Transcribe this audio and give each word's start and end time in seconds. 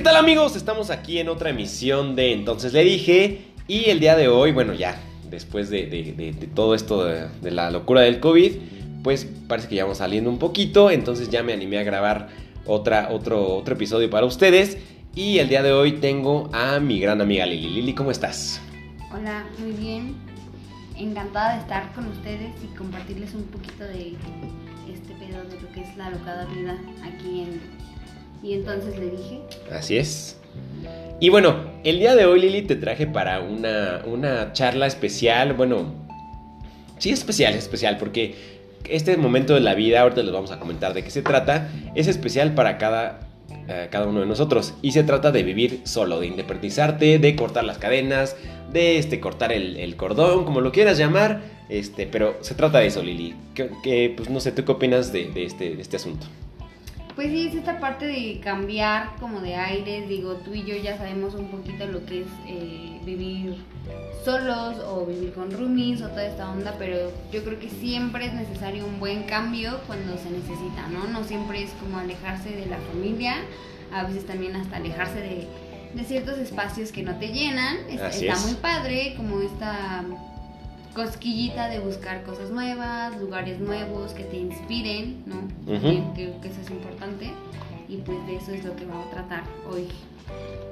¿qué 0.00 0.04
tal 0.04 0.16
amigos? 0.16 0.56
Estamos 0.56 0.88
aquí 0.88 1.18
en 1.18 1.28
otra 1.28 1.50
emisión 1.50 2.16
de 2.16 2.32
Entonces 2.32 2.72
le 2.72 2.82
dije 2.84 3.42
y 3.68 3.90
el 3.90 4.00
día 4.00 4.16
de 4.16 4.28
hoy, 4.28 4.50
bueno 4.50 4.72
ya, 4.72 4.98
después 5.28 5.68
de, 5.68 6.34
todo 6.54 6.74
esto 6.74 7.04
de, 7.04 7.50
la 7.50 7.70
locura 7.70 8.00
del 8.00 8.18
COVID, 8.18 8.52
pues 9.04 9.28
parece 9.46 9.68
que 9.68 9.74
ya 9.74 9.82
vamos 9.82 9.98
saliendo 9.98 10.30
un 10.30 10.38
poquito, 10.38 10.90
entonces 10.90 11.28
ya 11.28 11.42
me 11.42 11.52
animé 11.52 11.76
a 11.76 11.82
grabar 11.82 12.28
otra, 12.64 13.10
otro, 13.10 13.56
otro 13.56 13.74
episodio 13.74 14.08
para 14.08 14.24
ustedes 14.24 14.78
y 15.14 15.36
el 15.36 15.50
día 15.50 15.62
de 15.62 15.72
hoy 15.72 15.92
tengo 15.92 16.48
a 16.54 16.80
mi 16.80 16.98
gran 16.98 17.20
amiga 17.20 17.44
Lili. 17.44 17.68
Lili, 17.68 17.92
¿cómo 17.94 18.10
estás? 18.10 18.58
Hola, 19.12 19.44
muy 19.58 19.72
bien. 19.72 20.14
Encantada 20.96 21.56
de 21.56 21.60
estar 21.60 21.92
con 21.92 22.06
ustedes 22.06 22.52
y 22.64 22.74
compartirles 22.74 23.34
un 23.34 23.42
poquito 23.42 23.84
de 23.84 24.14
este 24.90 25.12
pedo 25.18 25.44
de 25.44 25.60
lo 25.60 25.70
que 25.72 25.82
es 25.82 25.94
la 25.98 26.08
locada 26.08 26.46
vida 26.46 26.78
aquí 27.04 27.42
en 27.42 27.79
y 28.42 28.54
entonces 28.54 28.98
le 28.98 29.10
dije. 29.10 29.40
Así 29.70 29.96
es. 29.96 30.36
Y 31.20 31.28
bueno, 31.28 31.56
el 31.84 31.98
día 31.98 32.14
de 32.14 32.24
hoy 32.24 32.40
Lili 32.40 32.62
te 32.62 32.76
traje 32.76 33.06
para 33.06 33.40
una, 33.40 34.02
una 34.06 34.52
charla 34.52 34.86
especial. 34.86 35.52
Bueno, 35.52 35.92
sí 36.98 37.10
especial, 37.10 37.54
es 37.54 37.64
especial 37.64 37.98
porque 37.98 38.34
este 38.88 39.16
momento 39.16 39.54
de 39.54 39.60
la 39.60 39.74
vida, 39.74 40.00
ahorita 40.00 40.22
les 40.22 40.32
vamos 40.32 40.50
a 40.50 40.58
comentar 40.58 40.94
de 40.94 41.04
qué 41.04 41.10
se 41.10 41.22
trata, 41.22 41.70
es 41.94 42.06
especial 42.06 42.54
para 42.54 42.78
cada, 42.78 43.28
eh, 43.68 43.88
cada 43.90 44.06
uno 44.06 44.20
de 44.20 44.26
nosotros. 44.26 44.74
Y 44.82 44.92
se 44.92 45.02
trata 45.02 45.30
de 45.30 45.42
vivir 45.42 45.82
solo, 45.84 46.20
de 46.20 46.26
independizarte, 46.26 47.18
de 47.18 47.36
cortar 47.36 47.64
las 47.64 47.78
cadenas, 47.78 48.36
de 48.72 48.98
este, 48.98 49.20
cortar 49.20 49.52
el, 49.52 49.96
cordón, 49.96 50.44
como 50.44 50.60
lo 50.60 50.72
quieras 50.72 50.98
llamar. 50.98 51.42
Este, 51.68 52.06
pero 52.06 52.38
se 52.40 52.54
trata 52.54 52.78
de 52.78 52.86
eso, 52.86 53.02
Lili. 53.02 53.34
Que, 53.54 54.12
pues 54.16 54.30
no 54.30 54.40
sé, 54.40 54.52
¿tú 54.52 54.64
qué 54.64 54.72
opinas 54.72 55.12
de, 55.12 55.30
este, 55.36 55.76
de 55.76 55.82
este 55.82 55.96
asunto? 55.96 56.26
Pues 57.14 57.28
sí, 57.28 57.48
es 57.48 57.54
esta 57.54 57.80
parte 57.80 58.06
de 58.06 58.40
cambiar 58.40 59.16
como 59.18 59.40
de 59.40 59.56
aires. 59.56 60.08
Digo, 60.08 60.34
tú 60.36 60.54
y 60.54 60.64
yo 60.64 60.76
ya 60.76 60.96
sabemos 60.96 61.34
un 61.34 61.48
poquito 61.48 61.86
lo 61.86 62.04
que 62.06 62.22
es 62.22 62.26
eh, 62.46 63.00
vivir 63.04 63.56
solos 64.24 64.76
o 64.86 65.06
vivir 65.06 65.32
con 65.32 65.50
roomies 65.50 66.02
o 66.02 66.08
toda 66.08 66.26
esta 66.26 66.50
onda, 66.50 66.74
pero 66.78 67.10
yo 67.32 67.42
creo 67.42 67.58
que 67.58 67.70
siempre 67.70 68.26
es 68.26 68.34
necesario 68.34 68.84
un 68.84 69.00
buen 69.00 69.24
cambio 69.24 69.80
cuando 69.86 70.16
se 70.18 70.30
necesita, 70.30 70.88
¿no? 70.92 71.06
No 71.08 71.24
siempre 71.24 71.62
es 71.62 71.70
como 71.80 71.98
alejarse 71.98 72.50
de 72.50 72.66
la 72.66 72.76
familia, 72.92 73.36
a 73.92 74.04
veces 74.04 74.26
también 74.26 74.54
hasta 74.56 74.76
alejarse 74.76 75.20
de, 75.20 75.46
ciertos 76.04 76.38
espacios 76.38 76.92
que 76.92 77.02
no 77.02 77.16
te 77.16 77.28
llenan. 77.28 77.76
está 77.88 78.36
muy 78.38 78.54
padre, 78.54 79.14
como 79.16 79.40
esta 79.40 80.04
cosquillita 80.94 81.68
de 81.68 81.78
buscar 81.78 82.22
cosas 82.24 82.50
nuevas, 82.50 83.16
lugares 83.18 83.60
nuevos 83.60 84.12
que 84.12 84.24
te 84.24 84.36
inspiren, 84.36 85.22
¿no? 85.26 85.48
Creo 86.14 86.40
que 86.40 86.48
eso 86.48 86.60
es 86.62 86.70
importante 86.70 87.30
y 87.88 87.96
pues 87.96 88.24
de 88.26 88.36
eso 88.36 88.52
es 88.52 88.64
lo 88.64 88.76
que 88.76 88.84
vamos 88.84 89.06
a 89.08 89.10
tratar 89.10 89.44
hoy. 89.70 89.88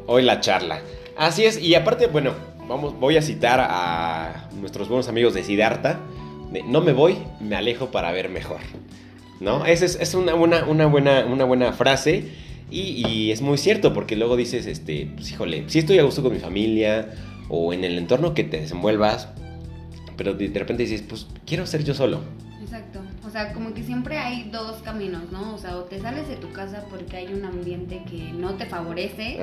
Hoy 0.06 0.22
la 0.22 0.40
charla. 0.40 0.80
Así 1.16 1.44
es, 1.44 1.60
y 1.60 1.74
aparte, 1.74 2.06
bueno, 2.06 2.32
vamos, 2.68 2.98
voy 2.98 3.16
a 3.16 3.22
citar 3.22 3.60
a 3.60 4.48
nuestros 4.60 4.88
buenos 4.88 5.08
amigos 5.08 5.34
de 5.34 5.42
Siddhartha. 5.42 5.98
no 6.66 6.80
me 6.80 6.92
voy, 6.92 7.18
me 7.40 7.56
alejo 7.56 7.90
para 7.90 8.12
ver 8.12 8.28
mejor. 8.28 8.60
¿No? 9.40 9.64
Esa 9.66 9.84
es, 9.84 10.14
una, 10.14 10.34
buena, 10.34 10.64
una, 10.64 10.86
buena, 10.86 11.24
una 11.24 11.44
buena 11.44 11.72
frase 11.72 12.24
y, 12.70 13.06
y, 13.06 13.30
es 13.30 13.40
muy 13.40 13.56
cierto 13.56 13.94
porque 13.94 14.16
luego 14.16 14.36
dices, 14.36 14.66
este, 14.66 15.10
pues 15.14 15.30
híjole, 15.30 15.64
si 15.68 15.78
estoy 15.78 16.00
a 16.00 16.02
gusto 16.02 16.24
con 16.24 16.32
mi 16.32 16.40
familia 16.40 17.14
o 17.48 17.72
en 17.72 17.84
el 17.84 17.96
entorno 17.98 18.34
que 18.34 18.42
te 18.42 18.60
desenvuelvas, 18.60 19.28
pero 20.18 20.34
de, 20.34 20.48
repente 20.48 20.82
dices, 20.82 21.02
pues 21.08 21.26
quiero 21.46 21.64
ser 21.64 21.84
yo 21.84 21.94
solo. 21.94 22.20
Exacto. 22.60 23.00
O 23.24 23.30
sea, 23.30 23.54
como 23.54 23.72
que 23.72 23.82
siempre 23.82 24.18
hay 24.18 24.50
dos 24.50 24.82
caminos, 24.82 25.30
¿no? 25.30 25.54
O 25.54 25.58
sea, 25.58 25.76
o 25.76 25.84
te 25.84 26.00
sales 26.00 26.28
de 26.28 26.36
tu 26.36 26.52
casa 26.52 26.84
porque 26.90 27.16
hay 27.16 27.32
un 27.32 27.44
ambiente 27.44 28.02
que 28.10 28.32
no 28.32 28.54
te 28.54 28.66
favorece, 28.66 29.38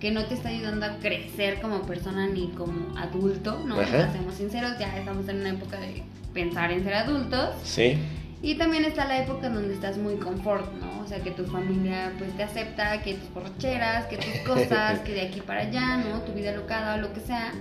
que 0.00 0.10
no 0.10 0.26
te 0.26 0.34
está 0.34 0.50
ayudando 0.50 0.84
a 0.84 0.96
crecer 0.96 1.60
como 1.60 1.82
persona 1.82 2.26
ni 2.26 2.48
como 2.48 2.98
adulto, 2.98 3.62
¿no? 3.64 3.80
Ajá. 3.80 4.12
Sinceros, 4.36 4.78
ya 4.78 4.98
estamos 4.98 5.28
en 5.28 5.36
una 5.40 5.50
época 5.50 5.78
de 5.80 6.02
pensar 6.34 6.72
en 6.72 6.82
ser 6.82 6.94
adultos. 6.94 7.54
Sí. 7.62 7.96
Y 8.42 8.56
también 8.56 8.84
está 8.84 9.06
la 9.06 9.22
época 9.22 9.46
en 9.46 9.54
donde 9.54 9.72
estás 9.72 9.96
muy 9.96 10.16
confort, 10.16 10.70
¿no? 10.74 11.02
O 11.02 11.06
sea, 11.06 11.20
que 11.20 11.30
tu 11.30 11.44
familia 11.44 12.12
pues 12.18 12.36
te 12.36 12.42
acepta, 12.42 13.00
que 13.02 13.14
tus 13.14 13.32
borracheras, 13.32 14.06
que 14.06 14.16
tus 14.16 14.40
cosas, 14.46 14.98
que 15.04 15.14
de 15.14 15.22
aquí 15.22 15.40
para 15.40 15.62
allá, 15.62 15.96
¿no? 15.98 16.20
Tu 16.20 16.32
vida 16.32 16.52
locada 16.52 16.96
o 16.96 16.98
lo 16.98 17.12
que 17.14 17.20
sea 17.20 17.52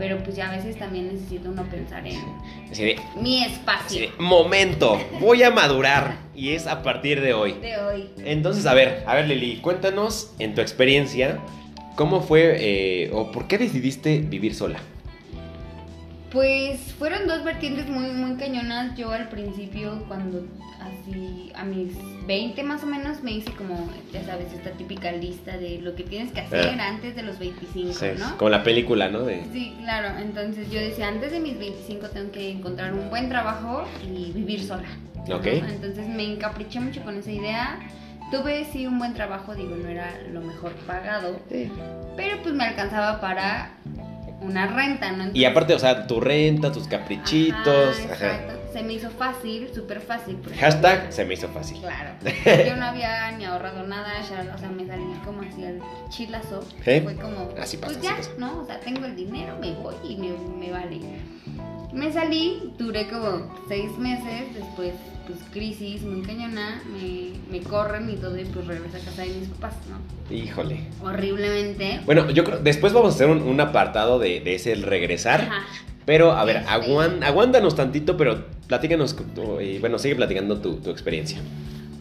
pero 0.00 0.16
pues 0.24 0.34
ya 0.34 0.48
a 0.50 0.56
veces 0.56 0.78
también 0.78 1.12
necesito 1.12 1.50
uno 1.50 1.62
pensar 1.64 2.02
en 2.06 2.16
mi 3.22 3.44
espacio. 3.44 4.08
momento, 4.18 4.98
voy 5.20 5.42
a 5.42 5.50
madurar 5.50 6.16
y 6.34 6.54
es 6.54 6.66
a 6.66 6.82
partir 6.82 7.20
de 7.20 7.34
hoy. 7.34 7.52
De 7.60 7.76
hoy. 7.76 8.08
Entonces, 8.24 8.64
a 8.64 8.72
ver, 8.72 9.04
a 9.06 9.14
ver 9.14 9.28
Lili, 9.28 9.58
cuéntanos 9.58 10.32
en 10.38 10.54
tu 10.54 10.62
experiencia 10.62 11.38
cómo 11.96 12.22
fue 12.22 12.56
eh, 12.58 13.10
o 13.12 13.30
por 13.30 13.46
qué 13.46 13.58
decidiste 13.58 14.20
vivir 14.20 14.54
sola. 14.54 14.80
Pues 16.32 16.80
fueron 16.98 17.26
dos 17.26 17.42
vertientes 17.42 17.88
muy, 17.88 18.10
muy 18.10 18.36
cañonas. 18.36 18.96
Yo 18.96 19.10
al 19.10 19.28
principio, 19.28 20.04
cuando 20.06 20.46
así 20.80 21.50
a 21.54 21.64
mis 21.64 21.92
20 22.26 22.62
más 22.62 22.84
o 22.84 22.86
menos, 22.86 23.22
me 23.24 23.32
hice 23.32 23.50
como, 23.52 23.88
ya 24.12 24.24
sabes, 24.24 24.52
esta 24.52 24.70
típica 24.70 25.10
lista 25.10 25.56
de 25.56 25.80
lo 25.80 25.96
que 25.96 26.04
tienes 26.04 26.32
que 26.32 26.40
hacer 26.40 26.78
ah. 26.78 26.88
antes 26.88 27.16
de 27.16 27.22
los 27.22 27.38
25, 27.40 27.92
¿no? 28.18 28.36
Como 28.38 28.48
la 28.48 28.62
película, 28.62 29.08
¿no? 29.08 29.26
Sí, 29.52 29.74
claro. 29.80 30.18
Entonces 30.20 30.70
yo 30.70 30.78
decía, 30.78 31.08
antes 31.08 31.32
de 31.32 31.40
mis 31.40 31.58
25 31.58 32.08
tengo 32.10 32.30
que 32.30 32.50
encontrar 32.50 32.94
un 32.94 33.10
buen 33.10 33.28
trabajo 33.28 33.84
y 34.04 34.30
vivir 34.32 34.62
sola. 34.62 34.88
Ok. 35.32 35.46
Entonces 35.46 36.06
me 36.06 36.24
encapriché 36.24 36.78
mucho 36.78 37.02
con 37.02 37.16
esa 37.16 37.32
idea. 37.32 37.80
Tuve 38.30 38.64
sí 38.72 38.86
un 38.86 39.00
buen 39.00 39.14
trabajo, 39.14 39.56
digo, 39.56 39.74
no 39.74 39.88
era 39.88 40.14
lo 40.32 40.40
mejor 40.40 40.70
pagado, 40.86 41.40
pero 41.48 42.42
pues 42.44 42.54
me 42.54 42.62
alcanzaba 42.62 43.20
para 43.20 43.72
una 44.40 44.66
renta, 44.66 45.12
¿no? 45.12 45.30
y 45.32 45.44
aparte, 45.44 45.74
o 45.74 45.78
sea, 45.78 46.06
tu 46.06 46.20
renta, 46.20 46.72
tus 46.72 46.88
caprichitos. 46.88 47.96
Ajá, 48.10 48.40
Se 48.72 48.82
me 48.82 48.94
hizo 48.94 49.10
fácil, 49.10 49.68
súper 49.74 50.00
fácil. 50.00 50.38
Hashtag 50.58 51.12
se 51.12 51.24
me 51.24 51.34
hizo 51.34 51.48
fácil. 51.48 51.78
Claro. 51.80 52.10
Yo 52.66 52.76
no 52.76 52.86
había 52.86 53.30
ni 53.32 53.44
ahorrado 53.44 53.86
nada, 53.86 54.12
ya, 54.22 54.54
o 54.54 54.58
sea, 54.58 54.68
me 54.68 54.86
salí 54.86 55.04
como 55.24 55.42
así 55.42 55.64
al 55.64 55.80
chilazo. 56.08 56.62
Fue 56.82 57.16
como, 57.20 57.50
así 57.60 57.76
pasa, 57.76 57.92
pues 57.92 58.02
ya, 58.02 58.16
¿no? 58.38 58.62
O 58.62 58.66
sea, 58.66 58.80
tengo 58.80 59.04
el 59.04 59.16
dinero, 59.16 59.56
me 59.60 59.72
voy 59.74 59.94
y 60.04 60.16
me, 60.16 60.30
me 60.58 60.72
vale. 60.72 61.00
Me 61.92 62.12
salí, 62.12 62.72
duré 62.78 63.08
como 63.08 63.52
seis 63.68 63.90
meses, 63.98 64.54
después 64.54 64.94
pues 65.30 65.50
crisis 65.52 66.02
muy 66.02 66.22
cañona, 66.22 66.82
me, 66.92 67.32
me 67.50 67.64
corren 67.64 68.08
y 68.10 68.16
todo 68.16 68.38
y 68.38 68.44
pues 68.44 68.66
regreso 68.66 68.96
a 68.96 69.00
casa 69.00 69.22
de 69.22 69.28
mis 69.28 69.48
papás, 69.48 69.74
¿no? 69.88 70.34
Híjole. 70.34 70.80
Horriblemente. 71.02 72.00
Bueno, 72.06 72.30
yo 72.30 72.44
creo, 72.44 72.58
después 72.58 72.92
vamos 72.92 73.12
a 73.12 73.14
hacer 73.14 73.28
un, 73.28 73.60
apartado 73.60 74.18
de, 74.18 74.40
de, 74.40 74.54
ese 74.54 74.72
el 74.72 74.82
regresar. 74.82 75.42
Ajá. 75.42 75.62
Pero, 76.06 76.32
a 76.32 76.44
ver, 76.44 76.56
este. 76.56 76.68
aguántanos 77.24 77.76
tantito, 77.76 78.16
pero 78.16 78.44
platícanos, 78.66 79.14
bueno, 79.80 79.98
sigue 79.98 80.16
platicando 80.16 80.58
tu, 80.60 80.76
tu 80.76 80.90
experiencia. 80.90 81.38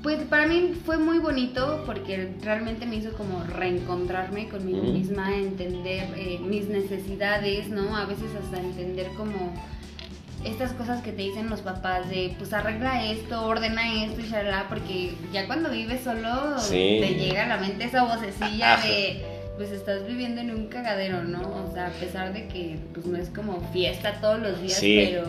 Pues 0.02 0.20
para 0.24 0.48
mí 0.48 0.74
fue 0.86 0.98
muy 0.98 1.20
bonito 1.20 1.84
porque 1.86 2.32
realmente 2.42 2.86
me 2.86 2.96
hizo 2.96 3.12
como 3.14 3.44
reencontrarme 3.44 4.48
conmigo 4.48 4.82
misma, 4.82 5.36
entender 5.36 6.08
eh, 6.16 6.40
mis 6.42 6.70
necesidades, 6.70 7.68
¿no? 7.68 7.98
A 7.98 8.06
veces 8.06 8.32
hasta 8.42 8.62
entender 8.62 9.08
como 9.18 9.54
estas 10.46 10.72
cosas 10.74 11.02
que 11.02 11.12
te 11.12 11.22
dicen 11.22 11.50
los 11.50 11.62
papás 11.62 12.10
de 12.10 12.34
pues 12.38 12.54
arregla 12.54 13.06
esto, 13.06 13.46
ordena 13.46 14.04
esto 14.04 14.22
y 14.22 14.30
shalala, 14.30 14.68
porque 14.70 15.14
ya 15.34 15.48
cuando 15.48 15.70
vives 15.70 16.02
solo 16.04 16.56
te 16.70 17.16
llega 17.16 17.44
a 17.44 17.48
la 17.48 17.58
mente 17.58 17.86
esa 17.86 18.04
vocecilla 18.04 18.78
de 18.78 19.24
pues 19.58 19.72
estás 19.72 20.08
viviendo 20.08 20.40
en 20.40 20.52
un 20.52 20.68
cagadero, 20.68 21.24
¿no? 21.24 21.42
O 21.42 21.74
sea, 21.74 21.88
a 21.88 21.92
pesar 21.92 22.32
de 22.32 22.48
que 22.48 22.80
pues 22.94 23.06
no 23.06 23.18
es 23.18 23.30
como 23.30 23.60
fiesta 23.74 24.14
todos 24.22 24.40
los 24.40 24.62
días, 24.62 24.80
pero 24.80 25.24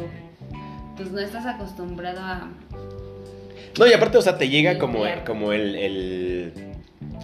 pues 0.96 1.10
no 1.10 1.18
estás 1.20 1.46
acostumbrado 1.46 2.20
a 2.20 2.48
No, 3.78 3.86
y 3.86 3.92
aparte, 3.92 4.18
o 4.18 4.22
sea, 4.22 4.38
te 4.38 4.48
llega 4.48 4.78
como, 4.78 5.02
como 5.26 5.52
el, 5.52 6.52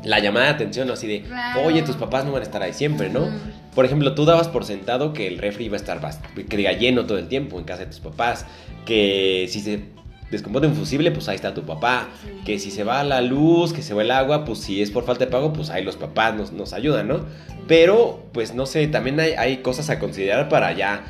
la 0.03 0.19
llamada 0.19 0.47
de 0.47 0.53
atención, 0.53 0.91
así 0.91 1.07
de, 1.07 1.25
oye, 1.65 1.83
tus 1.83 1.97
papás 1.97 2.25
no 2.25 2.33
van 2.33 2.43
a 2.43 2.45
estar 2.45 2.63
ahí 2.63 2.73
siempre, 2.73 3.09
¿no? 3.09 3.29
Por 3.77 3.85
ejemplo, 3.85 4.15
tú 4.15 4.25
dabas 4.25 4.49
por 4.49 4.65
sentado 4.65 5.13
que 5.13 5.27
el 5.27 5.37
refri 5.37 5.67
iba 5.67 5.75
a 5.75 5.77
estar 5.77 6.01
que 6.49 6.57
diga 6.57 6.73
lleno 6.73 7.05
todo 7.05 7.19
el 7.19 7.29
tiempo 7.29 7.59
en 7.59 7.65
casa 7.65 7.81
de 7.81 7.91
tus 7.91 8.01
papás, 8.01 8.47
que 8.87 9.47
si 9.51 9.61
se 9.61 9.81
descompone 10.31 10.67
un 10.67 10.75
fusible, 10.75 11.11
pues 11.11 11.29
ahí 11.29 11.37
está 11.37 11.53
tu 11.53 11.67
papá, 11.67 12.09
que 12.47 12.59
si 12.59 12.71
se 12.71 12.85
va 12.85 13.05
la 13.05 13.21
luz, 13.21 13.75
que 13.75 13.83
se 13.83 13.93
va 13.93 14.01
el 14.01 14.11
agua, 14.11 14.47
pues 14.47 14.61
si 14.61 14.81
es 14.81 14.91
por 14.91 15.05
falta 15.05 15.27
de 15.27 15.31
pago, 15.31 15.53
pues 15.53 15.69
ahí 15.69 15.85
los 15.85 15.97
papás 15.97 16.35
nos, 16.35 16.53
nos 16.53 16.73
ayudan, 16.73 17.07
¿no? 17.07 17.27
Pero, 17.69 18.25
pues 18.33 18.55
no 18.55 18.65
sé, 18.65 18.87
también 18.89 19.21
hay, 19.21 19.33
hay 19.33 19.59
cosas 19.59 19.91
a 19.91 19.99
considerar 19.99 20.49
para 20.49 20.73
ya 20.73 21.05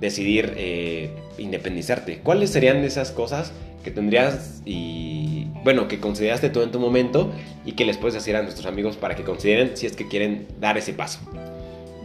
decidir 0.00 0.54
eh, 0.56 1.10
independizarte. 1.38 2.18
¿Cuáles 2.18 2.50
serían 2.50 2.78
esas 2.78 3.12
cosas 3.12 3.52
que 3.84 3.92
tendrías 3.92 4.60
y, 4.64 5.46
bueno, 5.62 5.86
que 5.86 6.00
consideraste 6.00 6.50
tú 6.50 6.62
en 6.62 6.72
tu 6.72 6.80
momento 6.80 7.30
y 7.64 7.72
que 7.72 7.84
les 7.84 7.96
puedes 7.96 8.14
decir 8.14 8.34
a 8.34 8.42
nuestros 8.42 8.66
amigos 8.66 8.96
para 8.96 9.14
que 9.14 9.22
consideren 9.22 9.76
si 9.76 9.86
es 9.86 9.94
que 9.94 10.08
quieren 10.08 10.48
dar 10.58 10.76
ese 10.76 10.92
paso? 10.94 11.20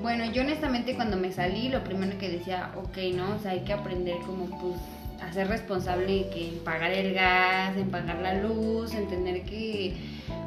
Bueno, 0.03 0.25
yo 0.25 0.41
honestamente 0.41 0.95
cuando 0.95 1.15
me 1.15 1.31
salí, 1.31 1.69
lo 1.69 1.81
primero 1.83 2.17
que 2.17 2.29
decía, 2.29 2.71
ok, 2.75 2.97
¿no? 3.15 3.35
O 3.35 3.39
sea, 3.39 3.51
hay 3.51 3.61
que 3.61 3.71
aprender 3.71 4.17
como 4.25 4.47
pues 4.59 4.75
hacer 5.21 5.47
responsable 5.47 6.27
que 6.29 6.49
en 6.49 6.59
pagar 6.59 6.91
el 6.91 7.13
gas, 7.13 7.77
en 7.77 7.89
pagar 7.89 8.19
la 8.19 8.33
luz, 8.33 8.93
en 8.93 9.07
tener 9.07 9.43
que 9.43 9.95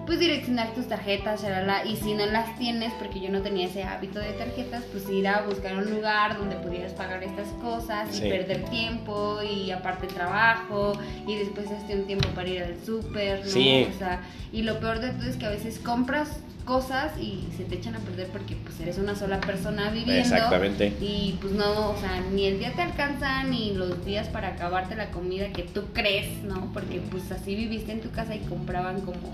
pues 0.05 0.21
direccionar 0.21 0.73
tus 0.75 0.87
tarjetas, 0.87 1.45
y 1.85 1.97
si 1.97 2.15
no 2.15 2.27
las 2.27 2.57
tienes, 2.59 2.93
porque 2.93 3.19
yo 3.19 3.29
no 3.31 3.41
tenía 3.41 3.67
ese 3.67 3.83
hábito 3.83 4.21
de 4.21 4.33
tarjetas, 4.35 4.85
pues 4.93 5.09
ir 5.09 5.27
a 5.27 5.43
buscar 5.43 5.77
un 5.77 5.91
lugar 5.91 6.39
donde 6.39 6.57
pudieras 6.57 6.93
pagar 6.93 7.25
estas 7.25 7.49
cosas 7.61 8.17
y 8.17 8.29
perder 8.29 8.67
tiempo 8.67 9.41
y 9.43 9.71
aparte 9.71 10.07
trabajo 10.07 10.93
y 11.27 11.35
después 11.37 11.71
este 11.71 11.97
un 11.97 12.05
tiempo 12.05 12.29
para 12.37 12.49
ir 12.49 12.63
al 12.63 12.77
súper, 12.85 13.41
¿no? 13.41 13.51
Sí. 13.51 13.89
O 13.93 13.99
sea, 13.99 14.21
y 14.53 14.63
lo 14.63 14.79
peor 14.79 15.01
de 15.01 15.11
todo 15.13 15.29
es 15.29 15.37
que 15.37 15.47
a 15.47 15.51
veces 15.51 15.81
compras 15.81 16.41
cosas 16.67 17.13
y 17.19 17.49
se 17.57 17.65
te 17.65 17.77
echan 17.77 17.95
a 17.95 18.01
perder 18.01 18.27
porque 18.29 18.57
pues 18.57 18.79
eres 18.81 18.99
una 18.99 19.15
sola 19.15 19.41
persona 19.41 19.91
viviendo. 19.91 20.21
Exactamente. 20.21 20.93
Y 21.01 21.39
pues 21.41 21.55
no, 21.55 21.91
o 21.91 21.97
sea, 21.99 22.21
ni 22.33 22.45
el 22.45 22.59
día 22.59 22.73
te 22.75 22.83
alcanza 22.83 23.45
ni 23.45 23.73
los 23.73 24.05
días 24.05 24.29
para 24.29 24.49
acabarte 24.49 24.95
la 24.97 25.11
comida 25.11 25.49
que 25.53 25.63
tú 25.63 25.85
crees, 25.95 26.43
¿no? 26.43 26.71
Porque 26.75 27.01
pues 27.11 27.31
así 27.33 27.55
viviste 27.55 27.93
en 27.93 28.03
tu 28.03 28.11
casa 28.11 28.35
y 28.35 28.41
compraban 28.41 29.01
como 29.01 29.33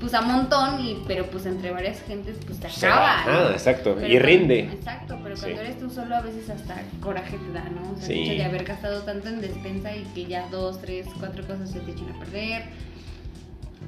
pues 0.00 0.14
a 0.14 0.20
montón, 0.20 0.84
y, 0.84 1.00
pero 1.06 1.26
pues 1.26 1.46
entre 1.46 1.70
varias 1.70 2.02
gentes 2.02 2.36
pues 2.44 2.58
te 2.58 2.66
acaba. 2.66 3.22
Ah, 3.24 3.50
exacto, 3.52 3.96
y 4.04 4.18
rinde. 4.18 4.60
Exacto, 4.60 5.16
pero 5.22 5.36
cuando 5.36 5.60
eres 5.60 5.78
tú 5.78 5.88
solo 5.90 6.16
a 6.16 6.20
veces 6.20 6.50
hasta 6.50 6.82
coraje 7.00 7.38
te 7.38 7.52
da, 7.52 7.68
¿no? 7.68 7.92
O 7.92 7.96
sea, 7.96 8.08
el 8.08 8.22
hecho 8.22 8.32
de 8.32 8.42
haber 8.42 8.64
gastado 8.64 9.02
tanto 9.02 9.28
en 9.28 9.40
despensa 9.40 9.94
y 9.94 10.02
que 10.12 10.24
ya 10.24 10.48
dos, 10.50 10.80
tres, 10.80 11.06
cuatro 11.20 11.46
cosas 11.46 11.70
se 11.70 11.78
te 11.78 11.92
echen 11.92 12.10
a 12.10 12.18
perder. 12.18 12.64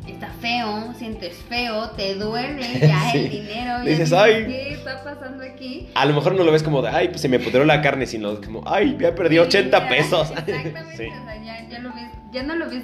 Está 0.06 0.28
feo, 0.40 0.92
sientes 0.98 1.34
feo, 1.48 1.90
te 1.90 2.14
duele 2.14 2.78
ya 2.80 3.12
el 3.12 3.30
dinero. 3.30 3.80
Dices, 3.84 4.12
ay. 4.12 4.44
¿Qué 4.46 4.72
está 4.74 5.02
pasando 5.02 5.42
aquí? 5.42 5.88
A 5.94 6.04
lo 6.04 6.14
mejor 6.14 6.34
no 6.34 6.44
lo 6.44 6.52
ves 6.52 6.62
como 6.62 6.82
de, 6.82 6.88
ay, 6.90 7.08
pues 7.08 7.20
se 7.20 7.28
me 7.28 7.38
pudrió 7.38 7.64
la 7.64 7.80
carne, 7.80 8.06
sino 8.06 8.40
como, 8.40 8.62
ay, 8.66 8.96
ya 9.00 9.14
perdí 9.14 9.38
80 9.38 9.88
pesos. 9.88 10.30
Exactamente, 10.46 10.80
o 10.80 10.96
sea, 10.96 11.42
ya, 11.42 11.68
ya 11.68 11.78
lo 11.78 11.88
ves, 11.94 12.08
ya 12.32 12.42
no 12.42 12.54
lo 12.56 12.68
ves 12.68 12.82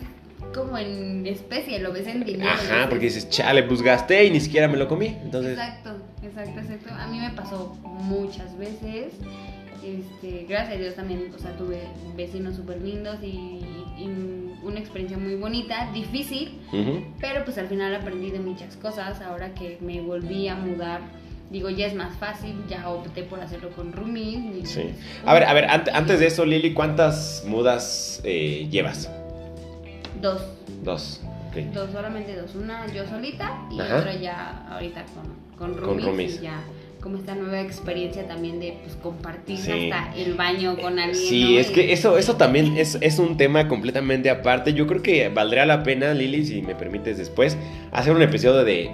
como 0.54 0.78
en 0.78 1.26
especie, 1.26 1.78
lo 1.78 1.92
ves 1.92 2.06
en 2.06 2.24
dinero. 2.24 2.50
Ajá, 2.50 2.88
porque 2.88 3.06
dices, 3.06 3.28
chale, 3.28 3.62
pues 3.64 3.82
gasté 3.82 4.24
y 4.24 4.30
ni 4.30 4.40
siquiera 4.40 4.68
me 4.68 4.76
lo 4.76 4.88
comí. 4.88 5.16
Entonces... 5.22 5.52
Exacto, 5.52 5.96
exacto, 6.22 6.60
exacto. 6.60 6.94
A 6.94 7.06
mí 7.06 7.18
me 7.18 7.30
pasó 7.30 7.76
muchas 7.84 8.56
veces. 8.58 9.14
Este, 9.84 10.46
gracias 10.48 10.76
a 10.76 10.78
Dios 10.78 10.94
también, 10.94 11.32
o 11.34 11.38
sea, 11.38 11.56
tuve 11.56 11.82
vecinos 12.16 12.56
súper 12.56 12.80
lindos 12.82 13.16
y, 13.22 13.60
una 14.62 14.78
experiencia 14.78 15.16
muy 15.16 15.36
bonita, 15.36 15.90
difícil, 15.92 16.58
pero 17.18 17.44
pues 17.44 17.56
al 17.58 17.66
final 17.66 17.94
aprendí 17.94 18.30
de 18.30 18.40
muchas 18.40 18.76
cosas. 18.76 19.20
Ahora 19.22 19.54
que 19.54 19.78
me 19.80 20.00
volví 20.00 20.48
a 20.48 20.54
mudar, 20.54 21.00
digo, 21.50 21.70
ya 21.70 21.86
es 21.86 21.94
más 21.94 22.16
fácil, 22.16 22.54
ya 22.68 22.88
opté 22.88 23.22
por 23.22 23.40
hacerlo 23.40 23.70
con 23.70 23.92
roomies. 23.92 24.68
Sí. 24.68 24.92
A 25.24 25.34
ver, 25.34 25.44
a 25.44 25.52
ver, 25.54 25.66
antes 25.70 26.20
de 26.20 26.26
eso, 26.26 26.44
Lili, 26.44 26.74
¿cuántas 26.74 27.42
mudas 27.46 28.20
eh, 28.24 28.68
llevas? 28.70 29.10
Dos. 30.20 30.42
Dos. 30.82 31.20
Dos, 31.74 31.90
solamente 31.90 32.36
dos. 32.36 32.54
Una 32.54 32.86
yo 32.92 33.06
solita 33.06 33.66
y 33.70 33.80
otra 33.80 34.14
ya 34.14 34.66
ahorita 34.70 35.04
con, 35.58 35.74
con. 35.74 36.20
Y 36.20 36.28
ya 36.38 36.62
como 37.00 37.16
esta 37.16 37.34
nueva 37.34 37.60
experiencia 37.60 38.26
también 38.26 38.60
de 38.60 38.76
pues, 38.82 38.96
compartir 38.96 39.58
hasta 39.58 40.14
el 40.16 40.34
baño 40.34 40.76
con 40.76 40.98
alguien. 40.98 41.14
Sí, 41.16 41.56
es 41.56 41.70
que 41.70 41.92
eso, 41.92 42.18
eso 42.18 42.36
también 42.36 42.76
es, 42.76 42.98
es, 43.00 43.18
un 43.18 43.36
tema 43.36 43.68
completamente 43.68 44.30
aparte. 44.30 44.74
Yo 44.74 44.86
creo 44.86 45.02
que 45.02 45.28
valdría 45.28 45.66
la 45.66 45.82
pena, 45.82 46.14
Lili, 46.14 46.44
si 46.44 46.62
me 46.62 46.74
permites 46.74 47.18
después, 47.18 47.56
hacer 47.92 48.14
un 48.14 48.22
episodio 48.22 48.64
de, 48.64 48.90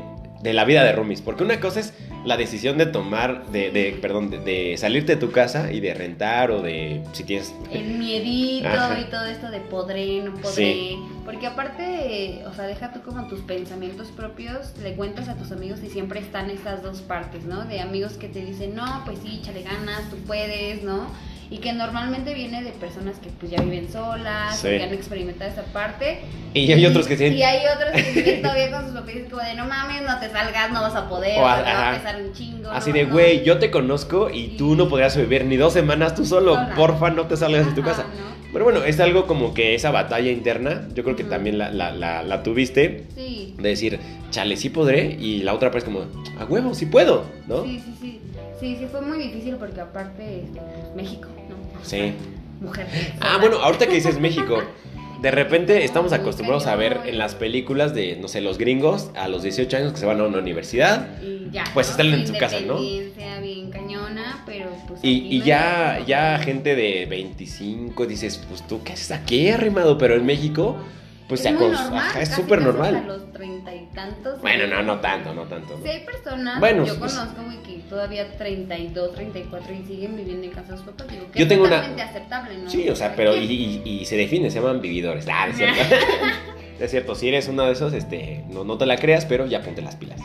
de 0.47 0.55
la 0.55 0.65
vida 0.65 0.85
de 0.85 0.93
roomies. 0.93 1.23
Porque 1.23 1.43
una 1.43 1.59
cosa 1.61 1.81
es 1.81 1.93
la 2.25 2.37
decisión 2.37 2.79
de 2.79 2.87
tomar, 2.87 3.47
de, 3.49 3.71
de 3.71 3.99
perdón, 4.01 4.31
de, 4.31 4.77
salirte 4.79 5.15
de 5.15 5.21
tu 5.21 5.33
casa 5.33 5.73
y 5.73 5.81
de 5.81 5.93
rentar 5.93 6.51
o 6.51 6.63
de, 6.63 7.03
si 7.13 7.25
tienes... 7.25 7.53
El 7.73 7.99
miedito 7.99 8.69
y 9.01 9.05
todo 9.11 9.25
esto 9.25 9.51
de 9.51 9.61
podré, 9.61 10.23
no 10.23 10.35
podré. 10.35 10.97
Porque 11.25 11.47
aparte, 11.49 12.45
o 12.47 12.55
sea, 12.55 12.67
deja 12.67 12.93
tú 12.93 13.03
como 13.03 13.27
tus 13.27 13.41
pensamientos 13.41 14.09
propios, 14.09 14.73
le 14.83 14.95
cuentas 14.95 15.29
a 15.29 15.35
tus 15.35 15.51
amigos 15.51 15.81
y 15.85 15.91
siempre 15.91 16.21
están 16.21 16.51
estas 16.51 16.83
dos 16.83 17.03
partes, 17.03 17.45
¿no? 17.45 17.65
De 17.65 17.81
amigos 17.81 18.13
que 18.13 18.29
te 18.29 18.45
dicen, 18.45 18.77
no, 18.77 19.03
pues 19.05 19.19
sí, 19.25 19.41
échale 19.41 19.63
ganas, 19.63 20.09
tú 20.11 20.17
puedes, 20.27 20.85
¿no? 20.85 21.09
Y 21.51 21.59
que 21.59 21.73
normalmente 21.73 22.35
viene 22.35 22.63
de 22.63 22.71
personas 22.73 23.19
que 23.19 23.31
pues 23.31 23.53
ya 23.53 23.63
viven 23.63 23.91
solas, 23.91 24.61
que 24.61 24.83
han 24.83 24.93
experimentado 24.93 25.51
esa 25.51 25.63
parte. 25.65 26.21
Y 26.55 26.73
hay 26.73 26.85
otros 26.87 27.07
que 27.07 27.17
tienen... 27.17 27.39
Y 27.39 27.43
hay 27.43 27.61
otros 27.75 27.93
que 27.93 28.13
viven 28.13 28.43
todavía 28.43 28.71
con 28.71 28.85
sus 28.85 28.95
papás 28.95 29.15
como 29.31 29.43
de 29.43 29.55
no 29.55 29.67
mames, 29.67 30.03
no 30.03 30.19
te 30.19 30.31
salgas, 30.31 30.73
no 30.73 30.83
vas 30.83 30.95
a 30.95 31.09
poder, 31.09 31.39
o 31.39 31.47
a, 31.47 31.91
a 31.91 31.97
pesar 31.97 32.21
un 32.21 32.33
chingo. 32.33 32.71
Así 32.71 32.93
de, 32.93 33.05
güey, 33.05 33.45
yo 33.45 33.59
te 33.59 33.71
conozco 33.71 34.31
y 34.31 34.57
tú 34.57 34.75
no 34.75 34.89
podrías 34.89 35.17
vivir 35.17 35.45
ni 35.45 35.57
dos 35.57 35.73
semanas 35.73 36.15
tú 36.15 36.25
solo, 36.25 36.59
porfa, 36.75 37.11
no 37.11 37.27
te 37.27 37.37
salgas 37.37 37.67
de 37.67 37.73
tu 37.73 37.83
casa. 37.83 38.05
Pero 38.53 38.65
bueno, 38.65 38.85
es 38.85 38.99
algo 39.01 39.27
como 39.27 39.55
que 39.55 39.75
esa 39.75 39.91
batalla 39.91 40.31
interna, 40.31 40.89
yo 40.95 41.05
creo 41.05 41.15
que 41.15 41.25
también 41.25 41.59
la, 41.59 41.71
la, 41.71 42.23
la, 42.23 42.43
tuviste. 42.43 43.05
Sí. 43.15 43.55
De 43.59 43.69
decir, 43.69 44.01
chale, 44.31 44.57
sí 44.57 44.71
podré, 44.71 45.17
y 45.21 45.43
la 45.43 45.53
otra 45.53 45.71
pues 45.71 45.85
como, 45.85 46.07
a 46.39 46.45
huevo, 46.45 46.75
sí 46.75 46.87
puedo, 46.87 47.25
¿no? 47.47 47.65
Sí, 47.65 47.83
sí, 47.85 47.95
sí. 48.01 48.21
Sí, 48.61 48.77
sí, 48.79 48.87
fue 48.91 49.01
muy 49.03 49.19
difícil 49.19 49.57
porque 49.57 49.81
aparte 49.81 50.45
este, 50.45 50.61
México, 50.95 51.29
¿no? 51.49 51.57
Sí. 51.85 52.15
Mujer. 52.61 52.87
Ah, 53.21 53.37
bueno, 53.41 53.57
ahorita 53.57 53.87
que 53.87 53.95
dices 53.95 54.19
México, 54.19 54.63
de 55.21 55.31
repente 55.31 55.85
estamos 55.85 56.13
acostumbrados 56.13 56.67
a 56.67 56.77
ver 56.77 57.01
en 57.05 57.19
las 57.19 57.35
películas 57.35 57.95
de, 57.95 58.17
no 58.17 58.29
sé, 58.29 58.41
los 58.41 58.57
gringos 58.57 59.11
a 59.15 59.29
los 59.29 59.43
18 59.43 59.77
años 59.77 59.93
que 59.93 59.99
se 59.99 60.07
van 60.07 60.21
a 60.21 60.25
una 60.25 60.39
universidad. 60.39 61.21
Y 61.23 61.51
ya. 61.51 61.65
Pues 61.75 61.91
están 61.91 62.07
en 62.07 62.27
su 62.27 62.35
casa, 62.37 62.61
¿no? 62.61 62.79
bien 63.43 63.71
cañona, 63.71 64.43
pero 64.47 64.71
pues. 64.89 65.01
Y, 65.03 65.37
y 65.37 65.43
ya, 65.43 66.03
ya 66.07 66.39
gente 66.39 66.75
de 66.75 67.07
25 67.07 68.07
dices, 68.07 68.43
pues 68.49 68.67
tú, 68.67 68.83
¿qué 68.83 68.95
haces 68.95 69.11
aquí 69.11 69.51
arrimado? 69.51 69.99
Pero 69.99 70.15
en 70.15 70.25
México 70.25 70.77
pues 71.29 71.45
es 71.45 71.55
es 72.21 72.29
súper 72.29 72.63
normal. 72.63 72.97
Hasta 72.97 73.09
los 73.09 73.33
treinta 73.33 73.75
y 73.75 73.87
tantos. 73.95 74.41
Bueno, 74.41 74.67
no, 74.67 74.83
no 74.83 75.01
tanto, 75.01 75.35
no 75.35 75.43
tanto. 75.43 75.79
Sí, 75.83 75.89
hay 75.89 76.05
personas, 76.05 76.61
bueno, 76.61 76.85
yo 76.85 76.99
pues, 76.99 77.15
conozco, 77.15 77.43
güey, 77.43 77.63
que 77.63 77.83
todavía 77.89 78.37
32, 78.37 79.15
34 79.15 79.75
y 79.75 79.85
siguen 79.85 80.17
viviendo 80.17 80.45
en 80.45 80.53
casa 80.53 80.73
de 80.73 80.79
sus 80.79 80.87
papás. 80.87 81.09
Digo, 81.09 81.31
que 81.33 81.39
yo 81.39 81.49
tengo 81.49 81.65
una. 81.65 81.81
aceptable, 81.81 82.59
¿no? 82.59 82.71
Sí, 82.71 82.89
o 82.89 82.95
sea, 82.95 83.15
pero 83.17 83.37
y, 83.37 83.83
y, 83.85 84.05
se 84.05 84.17
define, 84.17 84.51
se 84.51 84.61
llaman 84.61 84.81
vividores. 84.81 85.27
Ah, 85.29 85.49
es 85.49 85.57
cierto. 85.57 85.81
es 86.81 86.91
cierto, 86.91 87.15
si 87.15 87.29
eres 87.29 87.49
uno 87.49 87.65
de 87.65 87.73
esos, 87.73 87.93
este, 87.93 88.45
no, 88.49 88.65
no 88.65 88.79
te 88.79 88.87
la 88.87 88.97
creas, 88.97 89.27
pero 89.27 89.47
ya 89.47 89.63
ponte 89.63 89.83
las 89.83 89.97
pilas. 89.97 90.21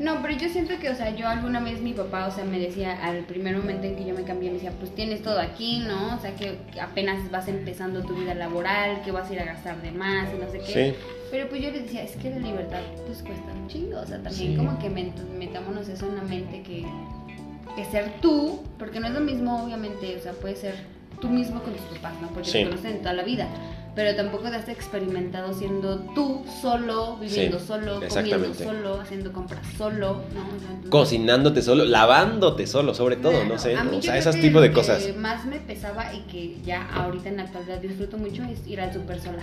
No, 0.00 0.22
pero 0.22 0.34
yo 0.34 0.48
siento 0.48 0.78
que, 0.80 0.88
o 0.88 0.94
sea, 0.94 1.14
yo 1.14 1.28
alguna 1.28 1.60
vez 1.60 1.82
mi 1.82 1.92
papá, 1.92 2.26
o 2.26 2.30
sea, 2.30 2.42
me 2.42 2.58
decía, 2.58 2.98
al 3.04 3.18
primer 3.24 3.54
momento 3.54 3.86
en 3.86 3.96
que 3.96 4.06
yo 4.06 4.14
me 4.14 4.22
cambié, 4.22 4.48
me 4.48 4.54
decía, 4.54 4.72
pues 4.78 4.94
tienes 4.94 5.22
todo 5.22 5.38
aquí, 5.38 5.80
¿no? 5.86 6.16
O 6.16 6.18
sea, 6.18 6.34
que, 6.34 6.56
apenas 6.80 7.30
vas 7.30 7.48
empezando 7.48 8.02
tu 8.02 8.14
vida 8.14 8.34
laboral, 8.34 9.02
que 9.02 9.12
vas 9.12 9.28
a 9.28 9.34
ir 9.34 9.40
a 9.40 9.44
gastar 9.44 9.82
de 9.82 9.92
más 9.92 10.30
y 10.34 10.38
no 10.38 10.50
sé 10.50 10.60
qué. 10.60 10.96
Pero 11.30 11.50
pues 11.50 11.60
yo 11.60 11.70
le 11.70 11.82
decía, 11.82 12.02
es 12.02 12.16
que 12.16 12.30
la 12.30 12.38
libertad, 12.38 12.80
pues 13.04 13.22
cuesta 13.22 13.52
un 13.52 13.68
chingo. 13.68 14.00
O 14.00 14.06
sea, 14.06 14.22
también 14.22 14.56
como 14.56 14.78
que 14.78 14.88
metámonos 14.88 15.86
eso 15.86 16.08
en 16.08 16.16
la 16.16 16.22
mente, 16.22 16.62
que, 16.62 16.86
que 17.76 17.84
ser 17.84 18.10
tú, 18.22 18.62
porque 18.78 19.00
no 19.00 19.08
es 19.08 19.12
lo 19.12 19.20
mismo, 19.20 19.64
obviamente, 19.64 20.16
o 20.16 20.20
sea, 20.20 20.32
puede 20.32 20.56
ser 20.56 20.76
tú 21.20 21.28
mismo 21.28 21.62
con 21.62 21.74
tus 21.74 21.98
papás, 21.98 22.14
¿no? 22.22 22.28
Porque 22.28 22.50
te 22.50 22.64
conocen 22.64 23.00
toda 23.00 23.12
la 23.12 23.22
vida 23.22 23.48
pero 23.94 24.14
tampoco 24.16 24.50
te 24.50 24.56
has 24.56 24.68
experimentado 24.68 25.52
siendo 25.52 25.98
tú 26.14 26.44
solo, 26.60 27.16
viviendo 27.16 27.58
solo, 27.58 28.00
comiendo 28.08 28.54
solo, 28.54 29.00
haciendo 29.00 29.32
compras 29.32 29.66
solo, 29.76 30.22
¿no? 30.34 30.90
Cocinándote 30.90 31.62
solo, 31.62 31.84
lavándote 31.84 32.66
solo, 32.66 32.94
sobre 32.94 33.16
todo, 33.16 33.44
no 33.44 33.58
sé, 33.58 33.76
o 33.76 34.02
sea, 34.02 34.16
esos 34.18 34.36
tipos 34.36 34.62
de 34.62 34.72
cosas. 34.72 35.00
Lo 35.06 35.14
que 35.14 35.18
más 35.18 35.44
me 35.44 35.58
pesaba 35.60 36.12
y 36.14 36.20
que 36.22 36.56
ya 36.64 36.88
ahorita 36.92 37.28
en 37.28 37.36
la 37.38 37.42
actualidad 37.44 37.78
disfruto 37.78 38.16
mucho 38.18 38.42
es 38.44 38.66
ir 38.66 38.80
al 38.80 38.92
súper 38.92 39.20
sola. 39.20 39.42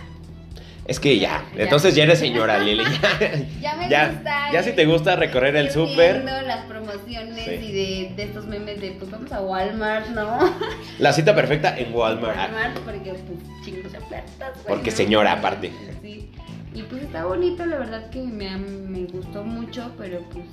Es 0.88 1.02
que 1.02 1.20
ya, 1.20 1.44
entonces 1.58 1.96
ya 1.96 2.04
eres 2.04 2.20
señora, 2.20 2.60
Lili. 2.64 2.84
Ya, 3.62 3.76
me 3.76 3.84
gusta. 3.84 4.52
Ya 4.54 4.64
si 4.64 4.72
te 4.72 4.86
gusta 4.86 5.18
recorrer 5.18 5.56
el 5.58 5.70
súper. 5.70 6.24
las 6.24 6.66
promociones 6.66 7.46
y 7.46 7.72
de, 7.74 8.14
de, 8.16 8.24
estos 8.24 8.46
memes 8.46 8.80
de 8.80 8.92
pues 8.92 9.12
vamos 9.12 9.32
a 9.34 9.42
Walmart, 9.42 10.08
¿no? 10.10 10.38
La 11.00 11.12
cita 11.12 11.36
perfecta 11.36 11.78
en 11.78 11.94
Walmart. 11.94 12.38
Walmart 12.38 12.80
porque 12.80 13.14
pues 13.14 13.96
ofertas. 14.02 14.52
Porque 14.66 14.92
señora 14.92 15.34
aparte. 15.34 15.72
Sí. 16.02 16.30
Y 16.74 16.84
pues 16.84 17.04
está 17.04 17.26
bonito, 17.26 17.66
la 17.66 17.80
verdad 17.80 18.10
que 18.10 18.22
me, 18.22 18.56
me 18.56 19.06
gustó 19.06 19.44
mucho, 19.44 19.92
pero 19.98 20.22
pues 20.32 20.46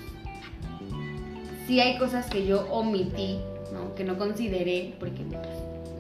sí 1.67 1.81
hay 1.81 1.97
cosas 1.99 2.27
que 2.27 2.45
yo 2.45 2.67
omití, 2.71 3.39
¿no? 3.73 3.95
Que 3.95 4.03
no 4.05 4.17
consideré 4.17 4.95
porque 4.99 5.23
pues, 5.23 5.47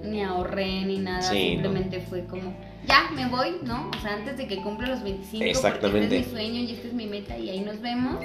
ni 0.02 0.22
ahorré 0.22 0.82
ni 0.86 0.98
nada, 0.98 1.22
simplemente 1.22 2.00
fue 2.00 2.24
como 2.24 2.54
ya 2.86 3.10
me 3.14 3.26
voy, 3.26 3.56
¿no? 3.62 3.90
O 3.96 4.00
sea, 4.00 4.14
antes 4.14 4.36
de 4.36 4.46
que 4.46 4.56
cumpla 4.56 4.88
los 4.88 5.02
25, 5.02 5.44
Exactamente. 5.44 6.04
este 6.04 6.18
es 6.18 6.26
mi 6.26 6.32
sueño 6.32 6.60
y 6.60 6.72
esta 6.72 6.88
es 6.88 6.94
mi 6.94 7.06
meta 7.06 7.38
y 7.38 7.50
ahí 7.50 7.60
nos 7.60 7.80
vemos. 7.80 8.24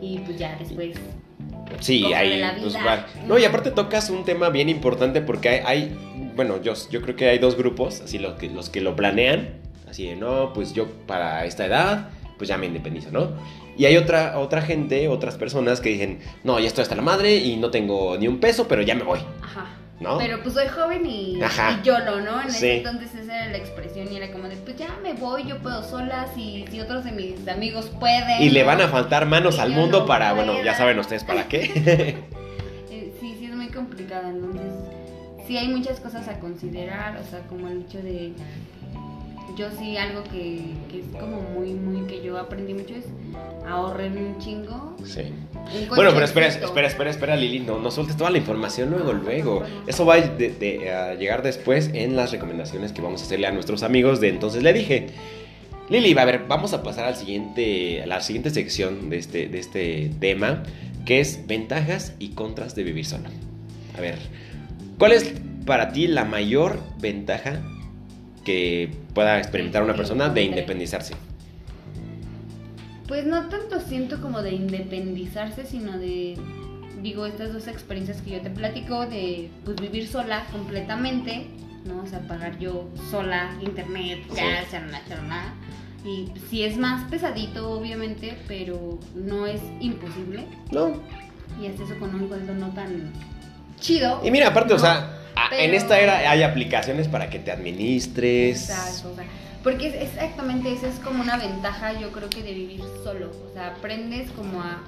Y 0.00 0.18
pues 0.18 0.38
ya 0.38 0.56
después. 0.58 0.96
Sí, 1.80 2.12
ahí. 2.12 2.42
Pues, 2.60 2.74
No, 3.26 3.38
y 3.38 3.44
aparte 3.44 3.70
tocas 3.70 4.10
un 4.10 4.24
tema 4.24 4.50
bien 4.50 4.68
importante 4.68 5.22
porque 5.22 5.48
hay, 5.48 5.60
hay, 5.64 5.98
bueno, 6.34 6.60
yo, 6.60 6.74
yo 6.90 7.00
creo 7.02 7.16
que 7.16 7.28
hay 7.28 7.38
dos 7.38 7.56
grupos, 7.56 8.00
así 8.00 8.18
los 8.18 8.34
que, 8.34 8.48
los 8.50 8.68
que 8.68 8.80
lo 8.80 8.96
planean, 8.96 9.60
así 9.88 10.06
de, 10.06 10.16
no, 10.16 10.52
pues 10.52 10.74
yo 10.74 10.88
para 11.06 11.44
esta 11.44 11.66
edad, 11.66 12.10
pues 12.36 12.48
ya 12.48 12.58
me 12.58 12.66
independizo, 12.66 13.10
¿no? 13.10 13.30
Y 13.76 13.86
hay 13.86 13.96
otra, 13.96 14.38
otra 14.38 14.60
gente, 14.60 15.08
otras 15.08 15.36
personas 15.36 15.80
que 15.80 15.88
dicen, 15.90 16.20
no, 16.44 16.58
ya 16.60 16.66
estoy 16.66 16.82
hasta 16.82 16.94
la 16.94 17.02
madre 17.02 17.36
y 17.36 17.56
no 17.56 17.70
tengo 17.70 18.18
ni 18.18 18.28
un 18.28 18.38
peso, 18.38 18.68
pero 18.68 18.82
ya 18.82 18.94
me 18.94 19.02
voy. 19.02 19.20
Ajá. 19.42 19.66
¿No? 20.02 20.18
Pero 20.18 20.42
pues 20.42 20.54
soy 20.54 20.68
joven 20.68 21.06
y, 21.06 21.36
y 21.38 21.82
YOLO, 21.84 22.20
¿no? 22.20 22.42
En 22.42 22.50
Sí. 22.50 22.56
ese 22.68 22.76
entonces 22.78 23.14
esa 23.14 23.36
era 23.44 23.52
la 23.52 23.58
expresión 23.58 24.12
y 24.12 24.16
era 24.16 24.30
como 24.32 24.48
de, 24.48 24.56
pues 24.56 24.76
ya 24.76 24.88
me 25.02 25.12
voy, 25.14 25.44
yo 25.46 25.58
puedo 25.58 25.82
sola, 25.82 26.26
si, 26.34 26.64
si 26.70 26.80
otros 26.80 27.04
de 27.04 27.12
mis 27.12 27.46
amigos 27.48 27.90
pueden. 28.00 28.42
Y 28.42 28.50
le 28.50 28.62
van 28.64 28.80
a 28.80 28.88
faltar 28.88 29.26
manos 29.26 29.56
Y 29.56 29.60
al 29.60 29.70
mundo 29.70 30.00
no 30.00 30.06
para, 30.06 30.32
bueno, 30.32 30.62
ya 30.62 30.74
saben 30.74 30.98
ustedes 30.98 31.24
para 31.24 31.48
qué. 31.48 32.16
Eh, 32.90 33.12
sí, 33.20 33.34
sí 33.38 33.46
es 33.46 33.54
muy 33.54 33.68
complicado, 33.68 34.28
entonces 34.28 34.70
sí 35.46 35.56
hay 35.56 35.68
muchas 35.68 35.98
cosas 36.00 36.28
a 36.28 36.38
considerar, 36.40 37.16
o 37.16 37.24
sea, 37.24 37.40
como 37.48 37.68
el 37.68 37.82
hecho 37.82 37.98
de... 38.02 38.32
Yo 39.56 39.68
sí 39.78 39.96
algo 39.96 40.22
que, 40.24 40.60
que 40.90 41.00
es 41.00 41.06
como 41.20 41.40
muy, 41.42 41.74
muy, 41.74 42.06
que 42.06 42.22
yo 42.24 42.38
aprendí 42.38 42.72
mucho 42.74 42.94
es 42.94 43.04
ahorrar 43.68 44.10
un 44.12 44.38
chingo. 44.38 44.96
sí. 45.04 45.22
Un 45.80 45.88
Bueno, 45.88 46.10
pero 46.12 46.24
espera, 46.24 46.48
espera, 46.48 46.88
espera, 46.88 47.10
espera, 47.10 47.36
Lili, 47.36 47.60
no, 47.60 47.78
no 47.78 47.90
sueltes 47.92 48.16
toda 48.16 48.30
la 48.30 48.38
información 48.38 48.90
luego, 48.90 49.12
luego. 49.12 49.62
Eso 49.86 50.04
va 50.04 50.14
a, 50.14 50.20
de- 50.20 50.50
de- 50.50 50.90
a 50.92 51.14
llegar 51.14 51.42
después 51.42 51.90
en 51.94 52.16
las 52.16 52.32
recomendaciones 52.32 52.92
que 52.92 53.00
vamos 53.00 53.22
a 53.22 53.24
hacerle 53.26 53.46
a 53.46 53.52
nuestros 53.52 53.82
amigos 53.84 54.20
de 54.20 54.28
Entonces 54.30 54.62
le 54.62 54.72
dije. 54.72 55.06
Lili, 55.88 56.16
a 56.18 56.24
ver, 56.24 56.44
vamos 56.48 56.72
a 56.72 56.82
pasar 56.82 57.04
al 57.04 57.16
siguiente, 57.16 58.02
a 58.02 58.06
la 58.06 58.20
siguiente 58.22 58.50
sección 58.50 59.10
de 59.10 59.18
este, 59.18 59.48
de 59.48 59.58
este 59.58 60.10
tema, 60.20 60.62
que 61.04 61.20
es 61.20 61.46
ventajas 61.46 62.14
y 62.18 62.30
contras 62.30 62.74
de 62.74 62.82
vivir 62.84 63.04
solo. 63.04 63.28
A 63.96 64.00
ver, 64.00 64.16
¿cuál 64.98 65.12
es 65.12 65.32
para 65.66 65.92
ti 65.92 66.06
la 66.06 66.24
mayor 66.24 66.78
ventaja 67.00 67.60
que 68.44 68.92
pueda 69.14 69.38
experimentar 69.38 69.82
una 69.82 69.94
persona 69.94 70.28
de 70.28 70.42
independizarse? 70.44 71.14
Pues 73.08 73.26
no 73.26 73.48
tanto 73.48 73.80
siento 73.80 74.20
como 74.20 74.42
de 74.42 74.52
independizarse, 74.52 75.66
sino 75.66 75.98
de, 75.98 76.36
digo, 77.02 77.26
estas 77.26 77.52
dos 77.52 77.66
experiencias 77.68 78.22
que 78.22 78.30
yo 78.30 78.40
te 78.40 78.50
platico, 78.50 79.06
de 79.06 79.50
pues 79.64 79.76
vivir 79.76 80.06
sola 80.06 80.44
completamente, 80.50 81.46
¿no? 81.84 82.02
O 82.02 82.06
sea, 82.06 82.20
pagar 82.20 82.58
yo 82.58 82.88
sola 83.10 83.50
internet, 83.60 84.20
Sí. 84.30 84.36
gas, 84.36 84.70
charla. 84.70 85.52
Y 86.04 86.28
sí 86.50 86.62
es 86.64 86.76
más 86.78 87.08
pesadito, 87.10 87.70
obviamente, 87.70 88.36
pero 88.48 88.98
no 89.14 89.46
es 89.46 89.60
imposible. 89.80 90.46
No, 90.70 90.92
Y 91.62 91.66
hasta 91.66 91.84
eso 91.84 91.98
con 91.98 92.14
un 92.14 92.28
sueldo 92.28 92.54
no 92.54 92.68
tan 92.70 93.12
chido. 93.78 94.20
Y 94.24 94.30
mira, 94.30 94.48
aparte, 94.48 94.72
o 94.72 94.76
¿no? 94.76 94.82
sea, 94.82 95.18
a- 95.36 95.56
en 95.56 95.74
esta 95.74 95.98
era 96.00 96.30
hay 96.30 96.42
aplicaciones 96.42 97.08
para 97.08 97.28
que 97.30 97.38
te 97.38 97.50
administres. 97.52 98.68
Exacto, 98.70 99.12
o 99.12 99.14
sea, 99.16 99.24
porque 99.62 99.86
es 99.88 99.94
exactamente 99.94 100.72
esa 100.72 100.88
es 100.88 100.96
como 100.96 101.22
una 101.22 101.36
ventaja, 101.36 101.92
yo 102.00 102.10
creo 102.10 102.28
que 102.28 102.42
de 102.42 102.52
vivir 102.52 102.80
solo. 103.04 103.30
O 103.48 103.52
sea, 103.54 103.68
aprendes 103.68 104.28
como 104.32 104.60
a, 104.60 104.82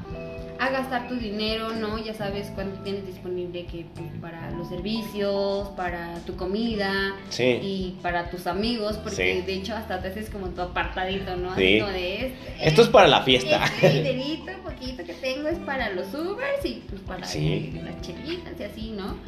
a 0.58 0.68
gastar 0.70 1.06
tu 1.06 1.14
dinero, 1.14 1.70
¿no? 1.74 1.96
Ya 1.98 2.12
sabes 2.14 2.50
cuánto 2.56 2.80
tienes 2.82 3.06
disponible 3.06 3.66
que 3.66 3.86
pues, 3.94 4.08
para 4.20 4.50
los 4.50 4.68
servicios, 4.68 5.68
para 5.76 6.18
tu 6.26 6.34
comida 6.36 7.14
Sí. 7.28 7.58
y 7.62 7.96
para 8.02 8.30
tus 8.30 8.48
amigos, 8.48 8.96
porque 8.96 9.34
Sí. 9.34 9.46
de 9.46 9.54
hecho 9.54 9.76
hasta 9.76 10.00
te 10.00 10.08
haces 10.08 10.28
como 10.28 10.48
tu 10.48 10.60
apartadito, 10.62 11.36
¿no? 11.36 11.54
Sí. 11.54 11.62
Así 11.76 11.80
como 11.80 11.92
de 11.92 12.26
este, 12.26 12.68
Esto 12.68 12.82
es 12.82 12.88
para 12.88 13.06
la 13.06 13.22
fiesta. 13.22 13.64
Este 13.80 13.90
dinerito 14.02 14.50
poquito 14.64 15.04
que 15.04 15.14
tengo 15.14 15.48
es 15.48 15.58
para 15.60 15.90
los 15.90 16.12
Ubers 16.14 16.64
y 16.64 16.82
pues 16.88 17.00
para 17.02 17.20
las 17.20 17.32
chelitas 17.32 18.54
y 18.58 18.62
así, 18.64 18.90
¿no? 18.96 19.18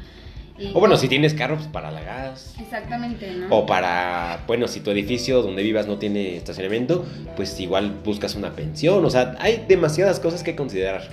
Y- 0.59 0.71
O 0.75 0.81
bueno, 0.81 0.97
si 0.97 1.07
tienes 1.09 1.35
carro, 1.35 1.57
pues 1.57 1.69
para 1.69 1.91
la 1.91 2.01
gas. 2.03 2.55
Exactamente, 2.61 3.31
¿no? 3.33 3.55
O 3.55 3.67
para, 3.67 4.45
bueno, 4.47 4.69
si 4.69 4.81
tu 4.81 4.91
edificio 4.91 5.43
donde 5.43 5.63
vivas 5.63 5.87
no 5.87 5.99
tiene 5.99 6.37
estacionamiento, 6.37 7.05
pues 7.37 7.59
igual 7.61 7.91
buscas 8.05 8.35
una 8.35 8.53
pensión. 8.53 9.05
O 9.05 9.11
sea, 9.11 9.35
hay 9.39 9.65
demasiadas 9.69 10.19
cosas 10.21 10.43
que 10.43 10.57
considerar. 10.57 11.09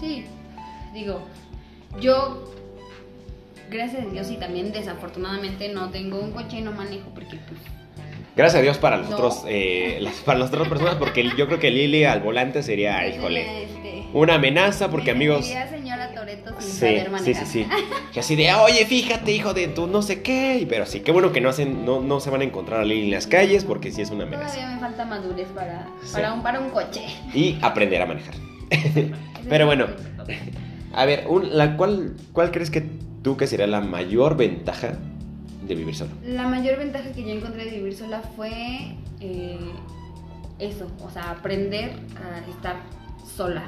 Sí, 0.00 0.24
digo, 0.94 1.22
yo, 2.00 2.52
gracias 3.70 4.04
a 4.06 4.08
Dios 4.10 4.30
y 4.30 4.36
también 4.36 4.72
desafortunadamente 4.72 5.68
no 5.70 5.90
tengo 5.90 6.20
un 6.20 6.30
coche 6.32 6.58
y 6.58 6.62
no 6.62 6.72
manejo 6.72 7.10
porque 7.14 7.36
pues... 7.48 7.60
Gracias 8.34 8.60
a 8.60 8.62
Dios 8.62 8.78
para 8.78 8.96
los 8.96 9.10
No. 9.10 9.16
otros, 9.16 9.42
eh, 9.46 9.98
las- 10.00 10.14
para 10.20 10.38
las 10.38 10.48
otras 10.48 10.66
personas, 10.68 10.94
porque 10.94 11.22
yo 11.36 11.46
creo 11.46 11.58
que 11.58 11.70
Lili 11.70 12.04
al 12.04 12.20
volante 12.20 12.62
sería, 12.62 13.06
híjole, 13.06 13.64
este, 13.64 14.04
una 14.14 14.34
amenaza, 14.36 14.88
porque 14.90 15.10
amigos. 15.10 15.46
Toreto 16.44 16.60
sin 16.60 16.70
Sí, 16.70 16.78
saber 16.78 17.04
sí, 17.04 17.10
manejar. 17.10 17.46
sí, 17.46 17.64
sí. 17.64 17.68
Que 18.12 18.20
así 18.20 18.36
de, 18.36 18.52
oye, 18.54 18.84
fíjate, 18.86 19.32
hijo 19.32 19.54
de 19.54 19.68
tu 19.68 19.86
no 19.86 20.02
sé 20.02 20.22
qué. 20.22 20.58
Y 20.60 20.66
Pero 20.66 20.84
sí, 20.86 21.00
qué 21.00 21.12
bueno 21.12 21.32
que 21.32 21.40
no, 21.40 21.48
hacen, 21.48 21.84
no, 21.84 22.00
no 22.00 22.20
se 22.20 22.30
van 22.30 22.40
a 22.42 22.44
encontrar 22.44 22.80
a 22.80 22.84
Lili 22.84 23.04
en 23.04 23.10
las 23.12 23.26
calles, 23.26 23.64
porque 23.64 23.90
sí 23.90 24.02
es 24.02 24.10
una 24.10 24.24
amenaza. 24.24 24.54
Todavía 24.54 24.74
me 24.74 24.80
falta 24.80 25.04
madurez 25.06 25.48
para, 25.48 25.88
Sí. 26.02 26.12
para, 26.14 26.32
un, 26.34 26.42
para 26.42 26.60
un 26.60 26.70
coche. 26.70 27.02
Y 27.34 27.58
aprender 27.62 28.02
a 28.02 28.06
manejar. 28.06 28.34
Pero 29.48 29.66
bueno. 29.66 29.86
A 30.94 31.04
ver, 31.06 31.26
un- 31.28 31.56
la, 31.56 31.76
¿cuál, 31.76 32.16
¿cuál 32.32 32.50
crees 32.50 32.70
que 32.70 32.82
tú 33.22 33.36
que 33.36 33.46
sería 33.46 33.66
la 33.66 33.80
mayor 33.80 34.36
ventaja 34.36 34.92
de 35.66 35.74
vivir 35.74 35.94
solo? 35.94 36.10
La 36.26 36.46
mayor 36.48 36.78
ventaja 36.78 37.12
que 37.12 37.22
yo 37.22 37.30
encontré 37.30 37.64
de 37.64 37.70
vivir 37.78 37.94
sola 37.96 38.20
fue 38.36 38.50
eh, 39.20 39.58
eso, 40.58 40.86
o 41.02 41.08
sea, 41.10 41.30
aprender 41.30 41.92
a 42.16 42.46
estar 42.50 42.76
sola, 43.36 43.62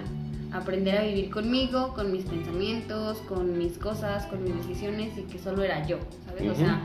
aprender 0.54 0.98
a 0.98 1.02
vivir 1.02 1.30
conmigo, 1.30 1.94
con 1.94 2.12
mis 2.12 2.24
pensamientos, 2.24 3.18
con 3.28 3.58
mis 3.58 3.76
cosas, 3.76 4.26
con 4.26 4.42
mis 4.42 4.54
decisiones 4.56 5.18
y 5.18 5.22
que 5.22 5.38
solo 5.38 5.62
era 5.62 5.86
yo, 5.86 5.98
¿sabes? 6.26 6.50
O 6.50 6.54
sea, 6.54 6.80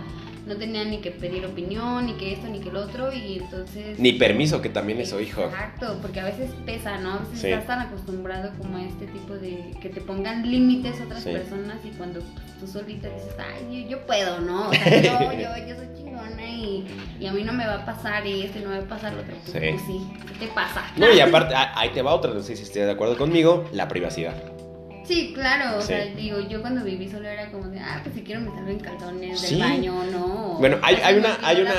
no 0.50 0.56
tenía 0.58 0.84
ni 0.84 0.98
que 0.98 1.12
pedir 1.12 1.46
opinión, 1.46 2.08
ni 2.08 2.14
que 2.14 2.34
esto, 2.34 2.48
ni 2.48 2.60
que 2.60 2.70
el 2.70 2.76
otro 2.78 3.14
y 3.14 3.38
entonces... 3.38 4.00
Ni 4.00 4.14
permiso, 4.14 4.62
que 4.62 4.70
también 4.70 5.00
eso, 5.00 5.22
hijo. 5.22 5.44
Exacto, 5.44 6.00
porque 6.02 6.20
a 6.20 6.26
veces 6.26 6.50
pesa, 6.66 6.98
¿no? 6.98 7.14
A 7.14 7.18
veces 7.20 7.40
Sí. 7.40 7.48
estás 7.48 7.68
tan 7.68 7.80
acostumbrado 7.82 8.52
como 8.58 8.78
a 8.78 8.84
este 8.84 9.06
tipo 9.08 9.36
de... 9.36 9.72
que 9.82 9.90
te 9.90 10.02
pongan 10.02 10.50
límites 10.50 11.00
otras 11.06 11.22
Sí. 11.24 11.30
personas 11.32 11.78
y 11.86 11.90
cuando 11.92 12.20
tú 12.60 12.68
solita 12.68 13.08
dices, 13.10 13.36
ay, 13.38 13.84
yo, 13.84 13.90
yo 13.92 14.06
puedo, 14.08 14.40
¿no? 14.42 14.70
O 14.70 14.74
sea, 14.74 15.02
yo, 15.02 15.32
yo, 15.34 15.68
yo 15.68 15.76
soy 15.76 15.88
chingona 15.96 16.46
y, 16.50 16.86
y 17.20 17.28
a 17.28 17.32
mí 17.32 17.44
no 17.44 17.54
me 17.54 17.66
va 17.68 17.76
a 17.76 17.86
pasar 17.86 18.26
esto 18.26 18.58
y 18.60 18.62
no 18.64 18.70
me 18.70 18.80
va 18.80 18.86
a 18.86 18.88
pasar 18.90 19.14
lo 19.14 19.22
otro. 19.22 19.36
Pues 19.46 19.52
Sí. 19.64 19.70
pues 19.70 19.82
sí, 19.86 20.08
¿qué 20.40 20.46
te 20.48 20.52
pasa? 20.54 20.84
No, 20.98 21.14
y 21.14 21.20
aparte, 21.20 21.54
ahí 21.56 21.90
te 21.90 22.02
va 22.02 22.14
otra, 22.14 22.34
no 22.34 22.42
sé 22.42 22.56
si 22.56 22.64
estés 22.64 22.86
de 22.88 22.92
acuerdo 22.92 23.18
conmigo, 23.18 23.66
la 23.72 23.88
privacidad. 23.88 24.34
Sí, 25.10 25.32
claro, 25.34 25.80
o 25.80 25.82
Sí. 25.82 25.88
sea, 25.88 26.06
digo, 26.06 26.40
yo 26.48 26.62
cuando 26.62 26.84
viví 26.84 27.10
solo 27.10 27.28
era 27.28 27.50
como 27.50 27.68
de, 27.70 27.80
ah, 27.80 28.00
pues 28.04 28.14
si 28.14 28.22
quiero 28.22 28.42
me 28.42 28.52
salgo 28.52 28.70
en 28.70 28.80
calzones 28.80 29.40
Sí. 29.40 29.56
del 29.56 29.64
baño, 29.64 30.04
¿no? 30.12 30.58
Bueno, 30.60 30.78
hay- 30.84 30.98
hay 31.04 31.16
me 31.16 31.20
una- 31.22 31.38
hay 31.42 31.62
una- 31.62 31.72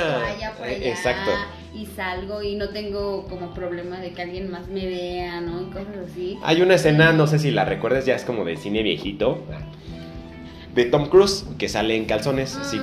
por 0.57 0.67
eh, 0.67 0.75
allá 0.75 0.87
exacto. 0.89 1.31
Y 1.73 1.85
salgo 1.85 2.43
y 2.43 2.55
no 2.55 2.67
tengo 2.71 3.25
como 3.29 3.53
problema 3.53 3.99
de 3.99 4.11
que 4.11 4.21
alguien 4.21 4.51
más 4.51 4.67
me 4.67 4.85
vea, 4.85 5.39
¿no? 5.39 5.61
Y 5.61 5.65
cosas 5.67 5.95
así. 6.11 6.37
Hay 6.43 6.61
una 6.61 6.75
escena, 6.75 7.13
no 7.13 7.25
sé 7.25 7.39
si 7.39 7.51
la 7.51 7.63
recuerdas, 7.63 8.05
ya 8.05 8.15
es 8.15 8.25
como 8.25 8.43
de 8.43 8.57
cine 8.57 8.83
viejito, 8.83 9.45
de 10.75 10.83
Tom 10.85 11.07
Cruise, 11.07 11.45
que 11.57 11.69
sale 11.69 11.95
en 11.95 12.03
calzones. 12.03 12.59
sí. 12.63 12.81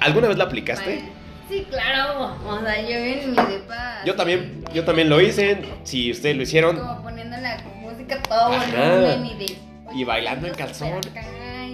¿Alguna 0.00 0.28
vez 0.28 0.36
la 0.36 0.44
aplicaste? 0.44 1.00
Sí, 1.48 1.66
claro. 1.70 2.36
O 2.46 2.60
sea, 2.60 2.78
yo 2.82 2.88
en 2.94 3.30
mi 3.30 3.36
depa. 3.36 4.02
Yo 4.04 4.14
también, 4.16 4.62
yo 4.74 4.84
también 4.84 5.08
lo 5.08 5.18
hice. 5.20 5.58
Si 5.84 6.10
ustedes 6.10 6.36
lo 6.36 6.42
hicieron, 6.42 6.76
Como 6.78 7.02
poniendo 7.02 7.36
la 7.38 7.56
música 8.04 8.16
a 8.16 8.22
todo 8.22 8.52
Ajá. 8.52 8.90
volumen 8.94 9.26
y 9.26 9.34
de. 9.34 9.58
Y 9.94 10.04
bailando 10.04 10.46
en 10.46 10.54
calzón. 10.54 11.00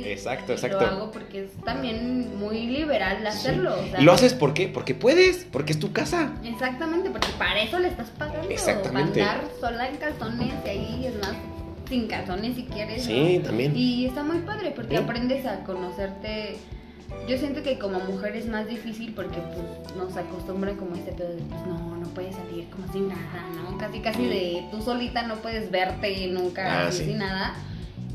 Exacto, 0.04 0.52
exacto. 0.52 0.80
Lo 0.80 0.86
hago 0.86 1.10
porque 1.10 1.44
es 1.44 1.50
también 1.64 2.38
muy 2.38 2.66
liberal 2.66 3.24
hacerlo. 3.26 3.74
o 3.78 3.90
sea, 3.90 4.00
¿Y 4.00 4.04
lo 4.04 4.12
haces 4.12 4.34
por 4.34 4.54
qué? 4.54 4.66
Porque 4.68 4.94
puedes, 4.94 5.46
porque 5.50 5.72
es 5.72 5.78
tu 5.78 5.92
casa. 5.92 6.32
Exactamente, 6.44 7.10
porque 7.10 7.28
para 7.38 7.60
eso 7.62 7.78
le 7.78 7.88
estás 7.88 8.08
pagando. 8.10 8.48
Exactamente. 8.50 9.22
Andar 9.22 9.44
sola 9.60 9.88
en 9.88 9.96
calzones 9.96 10.52
y 10.64 10.68
ahí 10.68 11.06
es 11.06 11.14
más 11.20 11.36
sin 11.88 12.06
calzones 12.08 12.56
si 12.56 12.64
quieres. 12.64 13.04
Sí, 13.04 13.38
¿no? 13.38 13.44
también. 13.44 13.76
Y 13.76 14.06
está 14.06 14.22
muy 14.22 14.38
padre 14.38 14.72
porque 14.74 14.96
Sí. 14.96 15.02
aprendes 15.02 15.46
a 15.46 15.62
conocerte. 15.64 16.56
Yo 17.28 17.38
siento 17.38 17.62
que 17.62 17.78
como 17.78 18.00
mujer 18.00 18.34
es 18.36 18.46
más 18.48 18.66
difícil 18.66 19.12
porque 19.14 19.38
pues, 19.40 19.96
nos 19.96 20.16
acostumbran 20.16 20.76
como 20.76 20.96
este 20.96 21.12
pedo 21.12 21.30
de 21.30 21.42
pues 21.42 21.66
no, 21.66 21.96
no 21.96 22.06
puedes 22.08 22.34
salir 22.34 22.68
como 22.70 22.90
sin 22.92 23.08
nada, 23.08 23.46
¿no? 23.54 23.78
Casi 23.78 24.00
casi 24.00 24.26
de 24.26 24.64
tú 24.70 24.82
solita 24.82 25.22
no 25.22 25.36
puedes 25.36 25.70
verte 25.70 26.26
nunca 26.28 26.86
Ah, 26.86 26.92
sí. 26.92 27.04
sin 27.04 27.18
nada. 27.18 27.54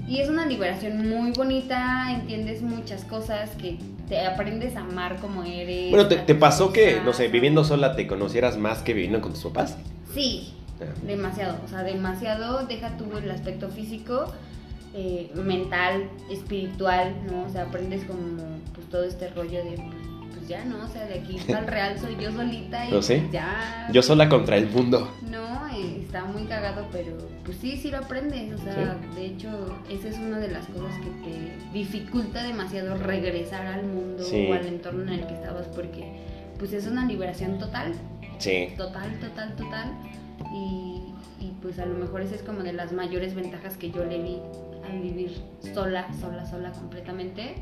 Y 0.08 0.20
es 0.20 0.30
una 0.30 0.46
liberación 0.46 1.10
muy 1.10 1.32
bonita, 1.32 2.12
entiendes 2.14 2.62
muchas 2.62 3.04
cosas 3.06 3.50
que 3.52 3.78
te 4.08 4.22
aprendes 4.25 4.75
a 4.75 4.82
amar 4.82 5.16
como 5.20 5.44
eres. 5.44 5.90
Bueno, 5.92 6.08
¿te, 6.08 6.36
pasó 6.36 6.72
que, 6.72 7.02
no 7.04 7.12
sé, 7.14 7.28
viviendo 7.30 7.64
sola 7.64 7.96
te 7.96 8.06
conocieras 8.06 8.58
más 8.58 8.84
que 8.84 8.94
viviendo 8.94 9.20
con 9.22 9.34
tus 9.34 9.44
papás? 9.46 9.78
Sí, 10.14 10.52
Ah. 10.80 10.84
demasiado, 11.08 11.58
o 11.64 11.68
sea, 11.70 11.84
demasiado, 11.84 12.66
deja 12.68 12.98
tú 12.98 13.06
el 13.18 13.32
aspecto 13.32 13.70
físico, 13.70 14.25
eh, 14.94 15.32
mental, 15.36 16.10
espiritual, 16.30 17.16
¿no? 17.32 17.44
O 17.46 17.50
sea, 17.50 17.64
aprendes 17.64 18.04
como 18.04 18.22
todo 18.96 19.04
este 19.04 19.28
rollo 19.30 19.62
de, 19.66 19.75
pues, 20.34 20.48
ya, 20.48 20.64
¿no? 20.64 20.86
O 20.86 20.88
sea, 20.88 21.06
de 21.06 21.16
aquí 21.16 21.38
al 21.54 21.68
real 21.68 22.00
soy 22.00 22.16
yo 22.18 22.32
solita 22.32 22.90
y 22.90 22.94
¿Oh, 22.94 23.02
sí? 23.02 23.16
pues 23.18 23.32
ya... 23.34 23.90
Yo 23.92 24.02
sola 24.02 24.30
contra 24.30 24.56
el 24.56 24.70
mundo. 24.70 25.12
No, 25.30 25.68
eh, 25.68 25.98
está 26.02 26.24
muy 26.24 26.46
cagado, 26.46 26.88
pero 26.94 27.18
pues 27.44 27.58
sí, 27.58 27.75
sí 27.75 27.92
lo 27.92 27.98
aprendes, 27.98 28.54
o 28.54 28.58
sea, 28.64 28.98
de 29.16 29.25
hecho, 29.25 29.50
esa 29.90 30.08
es 30.08 30.18
una 30.18 30.40
de 30.40 30.48
las 30.48 30.66
cosas 30.68 30.94
que 31.00 31.30
te 31.30 31.74
dificulta 31.74 32.42
demasiado 32.44 32.96
regresar 32.98 33.66
al 33.68 33.84
mundo 33.86 34.24
Sí. 34.24 34.48
o 34.50 34.54
al 34.54 34.66
entorno 34.66 35.02
en 35.04 35.20
el 35.20 35.28
que 35.28 35.34
estabas 35.34 35.68
porque 35.68 36.22
pues 36.58 36.72
es 36.72 36.88
una 36.88 37.06
liberación 37.06 37.60
total 37.60 37.92
Sí. 38.38 38.70
total, 38.78 39.20
total, 39.20 39.56
total. 39.58 39.92
Y, 40.54 41.02
y, 41.42 41.52
pues 41.62 41.80
a 41.80 41.86
lo 41.86 41.96
mejor 41.96 42.22
esa 42.22 42.36
es 42.36 42.44
como 42.44 42.64
de 42.64 42.72
las 42.72 42.94
mayores 42.94 43.36
ventajas 43.36 43.75
que 43.78 43.92
yo 43.92 44.06
le 44.06 44.22
vi 44.24 44.38
a 44.88 44.94
vivir 45.02 45.32
sola, 45.74 46.08
sola, 46.22 46.46
sola 46.46 46.72
completamente. 46.72 47.56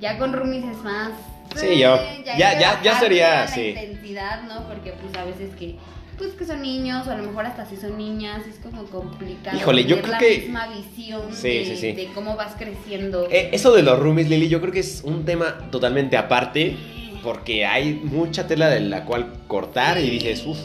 Ya 0.00 0.18
con 0.18 0.32
roomies 0.32 0.64
es 0.64 0.82
más. 0.82 1.10
Sí, 1.56 1.78
yo. 1.78 1.98
Ya, 2.24 2.58
ya, 2.58 2.82
ya, 2.82 2.98
sería. 2.98 3.40
La 3.42 3.48
sí. 3.48 3.68
intensidad, 3.68 4.42
¿no? 4.42 4.66
Porque 4.66 4.92
pues 4.92 5.14
a 5.16 5.24
veces 5.24 5.54
que. 5.56 5.76
Pues 6.18 6.32
que 6.34 6.44
son 6.46 6.62
niños, 6.62 7.06
o 7.08 7.10
a 7.10 7.16
lo 7.16 7.24
mejor 7.24 7.44
hasta 7.46 7.66
si 7.66 7.76
son 7.76 7.98
niñas, 7.98 8.46
es 8.46 8.60
como 8.60 8.84
complicado. 8.84 9.56
Híjole, 9.56 9.84
yo 9.84 9.98
creo 10.00 10.12
la 10.12 10.18
que. 10.18 10.38
misma 10.38 10.68
visión 10.68 11.22
Sí, 11.32 11.48
de, 11.48 11.64
sí, 11.64 11.76
sí. 11.76 11.92
de 11.92 12.06
cómo 12.14 12.36
vas 12.36 12.54
creciendo. 12.56 13.26
Eh, 13.30 13.50
eso 13.52 13.72
de 13.72 13.82
los 13.82 13.98
roomies, 13.98 14.28
Lili, 14.28 14.48
yo 14.48 14.60
creo 14.60 14.72
que 14.72 14.80
es 14.80 15.02
un 15.04 15.24
tema 15.24 15.58
totalmente 15.70 16.16
aparte. 16.16 16.76
Porque 17.22 17.64
hay 17.64 17.94
mucha 17.94 18.46
tela 18.46 18.68
de 18.68 18.80
la 18.80 19.06
cual 19.06 19.32
cortar 19.48 19.98
y 19.98 20.10
dices, 20.10 20.44
uff. 20.44 20.58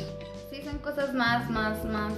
Sí, 0.51 0.61
son 0.63 0.77
cosas 0.79 1.13
más, 1.13 1.49
más, 1.49 1.85
más. 1.85 2.11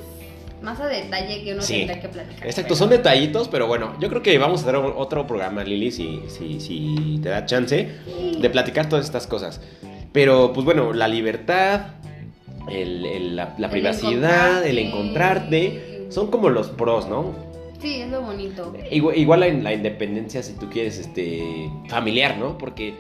Más 0.62 0.80
a 0.80 0.88
detalle 0.88 1.44
que 1.44 1.54
uno 1.54 1.62
Sí. 1.62 1.78
tendrá 1.80 2.00
que 2.00 2.08
platicar. 2.10 2.46
Exacto, 2.46 2.70
pero- 2.70 2.76
son 2.76 2.90
detallitos, 2.90 3.48
pero 3.48 3.68
bueno, 3.68 3.94
yo 4.00 4.10
creo 4.10 4.22
que 4.22 4.38
vamos 4.38 4.60
a 4.62 4.64
hacer 4.64 4.76
otro 4.76 5.26
programa, 5.26 5.64
Lili, 5.64 5.92
si, 5.92 6.22
si, 6.28 6.60
si 6.60 7.20
te 7.24 7.30
da 7.30 7.46
chance 7.46 7.90
Sí. 8.06 8.38
de 8.40 8.50
platicar 8.50 8.88
todas 8.88 9.06
estas 9.06 9.26
cosas. 9.28 9.60
Pero, 10.12 10.52
pues 10.54 10.66
bueno, 10.66 10.94
la 10.94 11.08
libertad, 11.08 11.82
el- 12.70 13.06
el- 13.06 13.36
la, 13.36 13.56
la 13.58 13.68
El 13.68 13.72
privacidad, 13.72 14.66
el 14.66 14.78
encontrarte. 14.78 15.66
encontrarte, 15.68 16.06
son 16.12 16.30
como 16.30 16.50
los 16.50 16.68
pros, 16.70 17.08
¿no? 17.08 17.34
Sí, 17.82 18.02
es 18.02 18.10
lo 18.12 18.22
bonito. 18.22 18.74
Igual, 18.92 19.18
igual 19.18 19.40
la, 19.40 19.48
la 19.48 19.74
independencia, 19.74 20.44
si 20.44 20.54
tú 20.54 20.70
quieres, 20.70 21.00
este, 21.00 21.72
familiar, 21.88 22.38
¿no? 22.38 22.58
Porque 22.60 22.94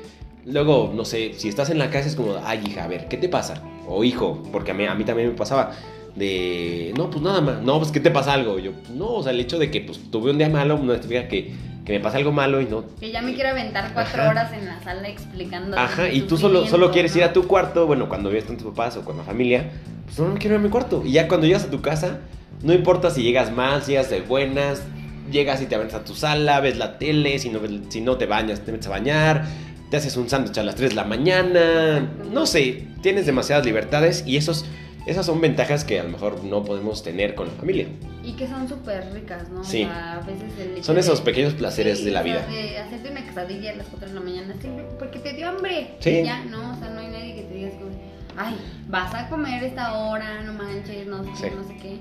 luego, 0.45 0.91
no 0.95 1.05
sé, 1.05 1.33
si 1.35 1.47
estás 1.49 1.69
en 1.69 1.77
la 1.77 1.91
casa 1.91 2.07
es 2.07 2.15
como, 2.15 2.37
ay, 2.43 2.61
hija, 2.65 2.85
a 2.85 2.87
ver, 2.87 3.07
¿qué 3.07 3.17
te 3.17 3.29
pasa? 3.29 3.61
O 3.87 4.03
hijo, 4.03 4.41
porque 4.51 4.71
a 4.71 4.73
mí, 4.73 4.85
a 4.85 4.95
mí 4.95 5.03
también 5.03 5.29
me 5.29 5.35
pasaba. 5.35 5.73
De, 6.15 6.93
no, 6.97 7.09
pues 7.09 7.23
nada 7.23 7.39
más, 7.41 7.61
no, 7.61 7.79
pues 7.79 7.91
¿qué 7.91 7.99
te 7.99 8.11
pasa 8.11 8.33
algo? 8.33 8.59
Yo, 8.59 8.71
no, 8.93 9.07
o 9.13 9.23
sea, 9.23 9.31
el 9.31 9.39
hecho 9.39 9.57
de 9.57 9.71
que 9.71 9.81
pues 9.81 9.99
tuve 10.11 10.31
un 10.31 10.37
día 10.37 10.49
malo 10.49 10.77
no 10.77 10.93
significa 10.93 11.27
que, 11.29 11.53
que 11.85 11.93
me 11.93 11.99
pasa 11.99 12.17
algo 12.17 12.31
malo 12.31 12.59
y 12.59 12.65
no. 12.65 12.83
Que 12.99 13.11
ya 13.11 13.21
me 13.21 13.33
quiero 13.33 13.49
aventar 13.49 13.93
cuatro 13.93 14.21
Ajá. 14.21 14.31
horas 14.31 14.53
en 14.53 14.65
la 14.65 14.83
sala 14.83 15.07
explicando. 15.07 15.77
Ajá, 15.77 16.09
y 16.09 16.21
tú 16.21 16.37
solo, 16.37 16.67
solo 16.67 16.91
quieres 16.91 17.13
¿no? 17.13 17.19
ir 17.19 17.23
a 17.23 17.33
tu 17.33 17.47
cuarto, 17.47 17.87
bueno, 17.87 18.09
cuando 18.09 18.29
vives 18.29 18.45
con 18.45 18.57
tus 18.57 18.67
papás 18.67 18.97
o 18.97 19.05
con 19.05 19.17
la 19.17 19.23
familia, 19.23 19.71
pues 20.05 20.19
no, 20.19 20.27
no 20.27 20.35
quiero 20.35 20.55
ir 20.55 20.59
a 20.59 20.63
mi 20.63 20.69
cuarto. 20.69 21.01
Y 21.05 21.13
ya 21.13 21.27
cuando 21.29 21.47
llegas 21.47 21.63
a 21.63 21.71
tu 21.71 21.81
casa, 21.81 22.19
no 22.61 22.73
importa 22.73 23.09
si 23.09 23.23
llegas 23.23 23.51
mal, 23.51 23.81
si 23.81 23.91
llegas 23.91 24.09
de 24.09 24.21
buenas, 24.21 24.83
llegas 25.31 25.61
y 25.61 25.65
te 25.65 25.75
aventas 25.75 26.01
a 26.01 26.03
tu 26.03 26.13
sala, 26.13 26.59
ves 26.59 26.77
la 26.77 26.97
tele, 26.99 27.39
si 27.39 27.49
no, 27.49 27.59
si 27.89 28.01
no 28.01 28.17
te 28.17 28.25
bañas, 28.25 28.61
te 28.61 28.71
metes 28.71 28.87
a 28.87 28.91
bañar, 28.91 29.45
te 29.89 29.97
haces 29.97 30.17
un 30.17 30.29
sándwich 30.29 30.57
a 30.57 30.63
las 30.63 30.75
3 30.75 30.91
de 30.91 30.95
la 30.95 31.03
mañana, 31.05 32.07
no 32.31 32.45
sé, 32.45 32.87
tienes 33.01 33.25
demasiadas 33.25 33.65
libertades 33.65 34.23
y 34.25 34.37
esos, 34.37 34.65
esas 35.05 35.25
son 35.25 35.41
ventajas 35.41 35.83
que 35.83 35.99
a 35.99 36.03
lo 36.03 36.09
mejor 36.09 36.43
no 36.43 36.63
podemos 36.63 37.03
tener 37.03 37.35
con 37.35 37.47
la 37.47 37.53
familia. 37.53 37.87
Y 38.23 38.33
que 38.33 38.47
son 38.47 38.67
súper 38.69 39.11
ricas, 39.13 39.49
¿no? 39.49 39.63
Sí. 39.63 39.83
O 39.83 39.87
sea, 39.87 40.13
a 40.13 40.19
veces 40.19 40.51
el 40.59 40.83
Son 40.83 40.97
esos 40.97 41.19
de- 41.19 41.25
pequeños 41.25 41.53
placeres 41.55 41.99
Sí, 41.99 42.05
de 42.05 42.11
la 42.11 42.21
vida. 42.21 42.45
De 42.47 42.77
hacerte 42.77 43.09
una 43.09 43.23
quesadilla 43.25 43.71
a 43.71 43.75
las 43.75 43.87
4 43.87 44.09
de 44.09 44.13
la 44.13 44.21
mañana, 44.21 44.53
simple, 44.61 44.83
porque 44.99 45.19
te 45.19 45.33
dio 45.33 45.49
hambre. 45.49 45.95
Sí. 45.99 46.21
Ya, 46.23 46.43
¿no? 46.45 46.71
O 46.73 46.75
sea, 46.79 46.89
no 46.91 46.99
hay 46.99 47.07
nadie 47.07 47.35
que 47.35 47.41
te 47.43 47.53
diga 47.55 47.69
como, 47.71 47.89
ay, 48.37 48.55
vas 48.87 49.13
a 49.15 49.27
comer 49.29 49.63
esta 49.63 49.93
hora, 49.97 50.41
no 50.43 50.53
manches, 50.53 51.07
no 51.07 51.23
Sí. 51.35 51.45
no 51.55 51.67
sé 51.67 51.75
qué. 51.81 51.97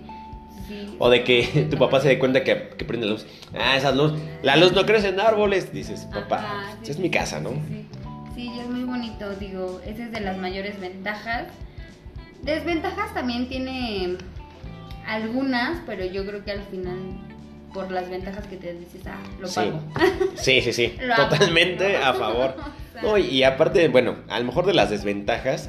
Sí. 0.69 0.95
O 0.99 1.09
de 1.09 1.25
que 1.25 1.67
tu 1.71 1.79
papá 1.79 2.01
se 2.01 2.09
dé 2.09 2.19
cuenta 2.19 2.45
que, 2.45 2.69
que 2.77 2.85
prende 2.85 3.07
la 3.07 3.13
luz. 3.13 3.27
Ah, 3.59 3.77
esa 3.77 3.91
luz. 3.93 4.13
La 4.43 4.57
luz 4.57 4.73
no 4.73 4.85
crece 4.85 5.09
en 5.09 5.19
árboles. 5.21 5.73
Dices, 5.73 6.07
papá, 6.13 6.37
Ajá, 6.39 6.73
esta 6.83 6.93
es 6.93 6.99
mi 6.99 7.11
casa, 7.11 7.41
¿no? 7.41 7.51
Sí, 7.51 7.57
sí. 7.71 7.87
Sí, 8.35 8.51
y 8.55 8.61
es 8.61 8.69
muy 8.69 8.85
bonito, 8.85 9.35
digo, 9.37 9.81
esa 9.87 10.05
es 10.05 10.13
de 10.13 10.21
las 10.21 10.37
mayores 10.37 10.79
ventajas. 10.81 11.47
Desventajas 12.43 13.13
también 13.15 13.49
tiene 13.49 14.17
algunas, 15.07 15.83
pero 15.87 16.05
yo 16.05 16.25
creo 16.27 16.45
que 16.45 16.53
al 16.53 16.63
final, 16.65 16.97
por 17.75 17.91
las 17.91 18.09
ventajas 18.09 18.47
que 18.47 18.57
te 18.57 18.75
dices, 18.75 19.03
ah, 19.07 19.19
lo 19.39 19.49
Sí. 19.49 19.55
pago. 19.57 19.81
Sí, 20.37 20.61
sí, 20.63 20.73
sí. 20.73 20.95
Totalmente 21.17 21.97
a 21.97 22.13
favor. 22.15 22.55
O 22.59 22.93
sea, 22.93 23.03
No, 23.03 23.19
y, 23.19 23.43
aparte, 23.43 23.89
bueno, 23.89 24.17
a 24.29 24.39
lo 24.41 24.47
mejor 24.47 24.67
de 24.67 24.75
las 24.75 24.91
desventajas, 24.91 25.69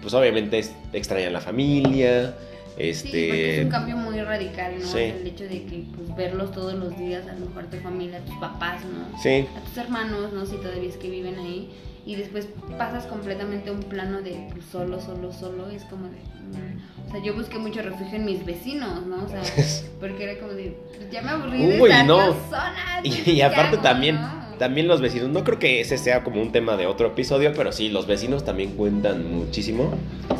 pues 0.00 0.14
obviamente 0.14 0.58
es 0.58 0.72
extrañar 0.92 1.32
la 1.32 1.40
familia. 1.40 2.34
Sí, 2.72 2.74
porque 2.74 2.88
es 2.90 3.04
Este. 3.04 3.64
un 3.64 3.70
cambio 3.70 3.96
muy 3.96 4.20
radical, 4.22 4.74
¿no? 4.80 4.86
Sí. 4.86 4.98
El 4.98 5.26
hecho 5.26 5.44
de 5.44 5.64
que 5.66 5.84
pues, 5.94 6.16
verlos 6.16 6.52
todos 6.52 6.72
los 6.74 6.96
días, 6.98 7.26
a 7.28 7.34
lo 7.34 7.46
mejor 7.46 7.66
tu 7.66 7.76
familia, 7.78 8.18
tus 8.20 8.34
papás, 8.36 8.82
¿no? 8.84 9.18
Sí, 9.22 9.46
A 9.56 9.60
tus 9.60 9.76
hermanos, 9.76 10.32
¿no? 10.32 10.46
Si 10.46 10.56
todavía 10.56 10.88
es 10.88 10.96
que 10.96 11.10
viven 11.10 11.38
ahí. 11.38 11.70
Y 12.04 12.16
después 12.16 12.48
pasas 12.78 13.04
completamente 13.06 13.70
a 13.70 13.72
un 13.72 13.80
plano 13.84 14.22
de 14.22 14.48
pues, 14.52 14.64
solo, 14.72 15.00
solo, 15.00 15.32
solo. 15.32 15.70
Es 15.70 15.84
como 15.84 16.06
de. 16.06 16.16
mm, 16.16 17.08
O 17.08 17.12
sea, 17.12 17.22
yo 17.22 17.34
busqué 17.34 17.58
mucho 17.58 17.80
refugio 17.82 18.16
en 18.16 18.24
mis 18.24 18.44
vecinos, 18.44 19.06
¿no? 19.06 19.24
O 19.24 19.28
sea, 19.28 19.42
porque 20.00 20.24
era 20.24 20.38
como 20.40 20.52
de. 20.52 20.76
pues, 20.96 21.10
Ya 21.12 21.22
me 21.22 21.30
aburrí 21.30 21.58
de 21.64 21.80
Uy, 21.80 21.90
estar 21.90 22.06
no. 22.06 22.34
sola. 22.50 22.74
Y, 23.04 23.08
pues, 23.10 23.28
y 23.28 23.34
¿qué 23.36 23.44
aparte 23.44 23.74
hago, 23.76 23.82
también, 23.82 24.16
no? 24.20 24.42
también 24.58 24.88
los 24.88 25.00
vecinos, 25.00 25.28
no 25.28 25.44
creo 25.44 25.58
que 25.60 25.80
ese 25.80 25.96
sea 25.98 26.22
como 26.24 26.40
un 26.42 26.50
tema 26.52 26.76
de 26.76 26.86
otro 26.86 27.06
episodio, 27.08 27.52
pero 27.56 27.70
sí, 27.72 27.88
los 27.88 28.06
vecinos 28.08 28.44
también 28.44 28.72
cuentan 28.72 29.32
muchísimo. 29.32 29.92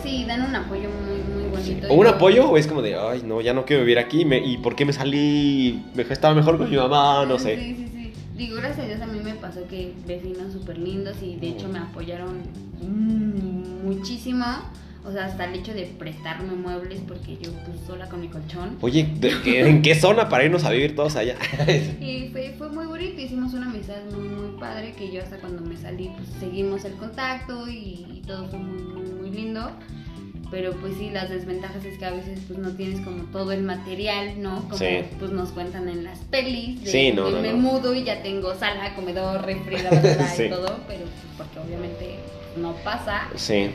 Sí, 0.02 0.24
dan 0.26 0.42
un 0.42 0.54
apoyo 0.56 0.88
muy, 0.90 1.42
muy 1.42 1.50
bonito. 1.50 1.86
O 1.90 1.94
un 1.94 2.04
Yo- 2.06 2.10
apoyo 2.10 2.50
o 2.50 2.56
es 2.56 2.66
como 2.66 2.82
de, 2.82 2.96
ay, 2.96 3.22
no, 3.24 3.40
ya 3.40 3.52
no 3.54 3.64
quiero 3.64 3.82
vivir 3.82 3.98
aquí, 4.00 4.24
me- 4.24 4.38
¿y 4.44 4.58
por 4.58 4.74
qué 4.74 4.84
me 4.84 4.92
salí? 4.92 5.84
Me 5.94 6.02
estaba 6.02 6.34
mejor 6.34 6.58
con 6.58 6.68
mi 6.68 6.76
mamá, 6.76 7.24
no 7.26 7.38
sé. 7.38 7.56
Sí, 7.56 7.74
sí, 7.76 7.86
sí. 7.91 7.91
Digo, 8.42 8.56
gracias 8.56 8.80
a 8.86 8.88
Dios 8.88 9.00
a 9.00 9.06
mí 9.06 9.20
me 9.22 9.34
pasó 9.34 9.66
que 9.68 9.92
vecinos 10.06 10.52
súper 10.52 10.76
lindos 10.78 11.16
y 11.22 11.36
de 11.36 11.48
hecho 11.50 11.68
me 11.68 11.78
apoyaron 11.78 12.40
mm, 12.80 13.84
muchísimo. 13.86 14.44
O 15.04 15.10
sea, 15.10 15.26
hasta 15.26 15.44
el 15.46 15.54
hecho 15.58 15.74
de 15.74 15.82
prestarme 15.98 16.52
muebles 16.52 17.00
porque 17.06 17.36
yo 17.42 17.50
pues 17.66 17.78
sola 17.86 18.08
con 18.08 18.20
mi 18.20 18.28
colchón. 18.28 18.78
Oye, 18.80 19.08
¿de 19.18 19.32
qué- 19.42 19.68
¿en 19.68 19.82
qué 19.82 19.94
zona 19.96 20.28
para 20.28 20.44
irnos 20.44 20.64
a 20.64 20.70
vivir 20.70 20.94
todos 20.94 21.16
allá? 21.16 21.36
Y 22.00 22.28
fue, 22.30 22.54
fue 22.56 22.68
muy 22.68 22.86
bonito, 22.86 23.20
hicimos 23.20 23.52
una 23.54 23.66
amistad 23.68 23.96
muy, 24.12 24.28
muy 24.28 24.58
padre 24.60 24.92
que 24.96 25.12
yo 25.12 25.20
hasta 25.22 25.36
cuando 25.38 25.60
me 25.62 25.76
salí 25.76 26.10
pues 26.16 26.28
seguimos 26.40 26.84
el 26.84 26.92
contacto 26.94 27.68
y, 27.68 28.06
y 28.14 28.22
todo 28.26 28.48
fue 28.48 28.58
muy, 28.60 28.82
muy, 28.82 29.10
muy 29.20 29.30
lindo. 29.30 29.70
Pero 30.52 30.72
pues 30.74 30.94
sí, 30.98 31.08
las 31.10 31.30
desventajas 31.30 31.82
es 31.84 31.98
que 31.98 32.04
a 32.04 32.10
veces 32.10 32.38
pues 32.46 32.58
no 32.60 32.70
tienes 32.76 33.00
como 33.00 33.24
todo 33.32 33.50
el 33.52 33.62
material, 33.62 34.40
¿no? 34.40 34.60
Como 34.64 34.76
Sí. 34.76 34.98
pues 35.18 35.30
nos 35.32 35.48
cuentan 35.50 35.88
en 35.88 36.04
las 36.04 36.18
pelis. 36.20 36.84
De, 36.84 36.90
Sí, 36.90 37.10
no, 37.10 37.24
que 37.24 37.32
no, 37.32 37.40
me 37.40 37.50
no. 37.52 37.56
mudo 37.56 37.94
y 37.94 38.04
ya 38.04 38.22
tengo 38.22 38.54
sala, 38.54 38.94
comedor, 38.94 39.44
refri, 39.46 39.76
Sí. 40.36 40.44
y 40.44 40.48
todo, 40.50 40.76
pero 40.86 41.00
pues, 41.00 41.10
porque 41.38 41.58
obviamente 41.58 42.16
no 42.58 42.74
pasa. 42.84 43.22
Sí. 43.34 43.70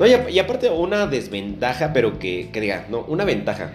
No, 0.00 0.06
y, 0.06 0.12
a- 0.14 0.28
y 0.28 0.38
aparte 0.40 0.68
una 0.68 1.06
desventaja, 1.06 1.92
pero 1.94 2.18
que, 2.18 2.50
que 2.50 2.60
diga, 2.60 2.86
no, 2.90 3.00
una 3.08 3.24
ventaja 3.24 3.70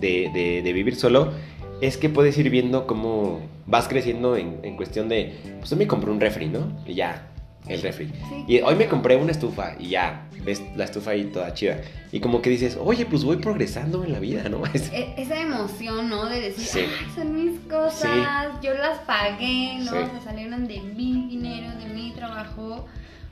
de, 0.00 0.30
de- 0.32 0.62
de 0.62 0.72
vivir 0.72 0.94
solo 0.96 1.32
es 1.80 1.96
que 1.96 2.08
puedes 2.08 2.38
ir 2.38 2.50
viendo 2.50 2.86
cómo 2.86 3.40
vas 3.66 3.88
creciendo 3.88 4.36
en, 4.36 4.60
en 4.62 4.76
cuestión 4.76 5.08
de, 5.08 5.34
pues 5.58 5.74
me 5.76 5.86
compré 5.86 6.10
un 6.10 6.20
refri, 6.20 6.46
¿no? 6.46 6.72
Y 6.86 6.94
ya, 6.94 7.26
el 7.66 7.82
refri. 7.82 8.06
Sí, 8.28 8.44
Y 8.46 8.60
hoy 8.60 8.74
me 8.76 8.86
compré 8.86 9.16
una 9.16 9.32
estufa 9.32 9.74
y 9.78 9.88
ya, 9.90 10.26
ves 10.44 10.62
la 10.76 10.84
estufa 10.84 11.10
ahí 11.10 11.24
toda 11.24 11.52
chida. 11.54 11.80
Y 12.12 12.20
como 12.20 12.40
que 12.40 12.48
dices, 12.50 12.78
oye, 12.80 13.04
pues 13.04 13.24
voy 13.24 13.36
progresando 13.36 14.04
en 14.04 14.12
la 14.12 14.18
vida, 14.20 14.48
¿no? 14.48 14.64
Es- 14.72 14.90
E- 14.92 15.14
esa 15.18 15.38
emoción, 15.40 16.08
¿no? 16.08 16.26
De 16.26 16.40
decir, 16.40 16.64
Sí. 16.64 16.80
"Ay, 16.80 17.06
son 17.14 17.34
mis 17.34 17.58
cosas, 17.60 18.48
yo 18.62 18.72
las 18.74 18.98
pagué, 19.00 19.78
¿no? 19.80 19.90
O 19.90 19.94
sea, 19.94 20.20
salieron 20.24 20.66
de 20.66 20.80
mi 20.80 21.26
dinero, 21.28 21.70
de 21.78 21.92
mi 21.92 22.12
trabajo. 22.12 22.86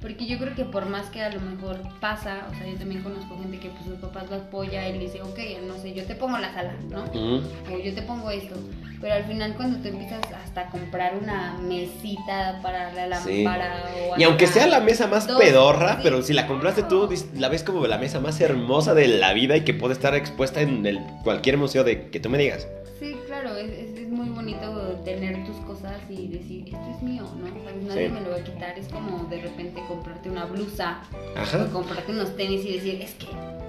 Porque 0.07 0.27
yo 0.27 0.39
creo 0.39 0.55
que 0.55 0.65
por 0.65 0.87
más 0.87 1.11
que 1.11 1.21
a 1.21 1.31
lo 1.31 1.41
mejor 1.41 1.79
pasa, 2.01 2.47
o 2.49 2.55
sea, 2.57 2.65
yo 2.71 2.79
también 2.79 3.03
conozco 3.03 3.37
gente 3.41 3.59
que 3.59 3.71
pues 3.71 3.85
sus 3.87 3.97
papás 3.99 4.31
lo 4.31 4.37
apoya, 4.37 4.87
él 4.87 5.01
dice, 5.01 5.21
ok, 5.21 5.39
no 5.67 5.77
sé, 5.79 5.95
yo 5.95 6.05
te 6.05 6.15
pongo 6.15 6.39
la 6.39 6.53
sala, 6.55 6.75
¿no? 6.89 7.03
O 7.05 7.79
yo 7.83 7.93
te 7.93 8.03
pongo 8.03 8.31
esto. 8.31 8.55
Pero 9.01 9.15
al 9.15 9.25
final 9.25 9.55
cuando 9.57 9.79
tú 9.81 9.89
empiezas 9.89 10.21
hasta 10.33 10.61
a 10.63 10.71
comprar 10.71 11.17
una 11.21 11.59
mesita 11.61 12.61
para 12.63 12.93
la 13.09 13.19
Sí. 13.21 13.43
lámpara 13.43 13.83
o 14.15 14.19
Y 14.19 14.23
aunque 14.23 14.47
sea 14.47 14.67
la 14.69 14.79
mesa 14.81 15.07
más 15.09 15.27
Dos, 15.27 15.39
pedorra, 15.39 15.97
sí, 15.97 16.01
pero 16.05 16.23
si 16.23 16.33
la 16.33 16.47
compraste 16.47 16.85
tú, 16.85 17.09
claro. 17.09 17.23
la 17.35 17.49
ves 17.49 17.63
como 17.65 17.85
la 17.89 17.99
mesa 17.99 18.21
más 18.21 18.41
hermosa 18.41 18.95
de 18.95 19.09
la 19.09 19.33
vida 19.33 19.57
y 19.57 19.63
que 19.65 19.75
puede 19.75 19.93
estar 19.95 20.15
expuesta 20.15 20.61
en 20.61 20.87
el, 20.87 21.01
cualquier 21.25 21.59
museo 21.59 21.83
de 21.85 22.09
que 22.11 22.21
tú 22.21 22.31
me 22.31 22.39
digas. 22.39 22.67
Sí, 23.01 23.15
claro, 23.27 23.55
es, 23.57 23.71
es- 23.71 23.99
es 23.99 24.09
muy 24.09 24.29
bonito 24.31 25.01
tener 25.05 25.45
tus 25.45 25.57
cosas 25.67 25.99
y 26.09 26.29
decir, 26.29 26.65
esto 26.67 26.91
es 26.97 27.03
mío, 27.03 27.25
¿no? 27.39 27.46
Nadie 27.87 28.09
Sí. 28.09 28.13
me 28.15 28.21
lo 28.21 28.31
va 28.31 28.37
a 28.37 28.45
quitar. 28.45 28.79
Es 28.79 28.89
como 28.89 29.25
de 29.25 29.41
repente 29.41 29.83
comprarte 29.89 30.29
una 30.31 30.45
blusa 30.45 30.99
Ajá. 31.37 31.65
o 31.65 31.73
comprarte 31.73 32.13
unos 32.13 32.37
tenis 32.37 32.65
y 32.65 32.75
decir, 32.75 33.01
es 33.01 33.13
que, 33.15 33.27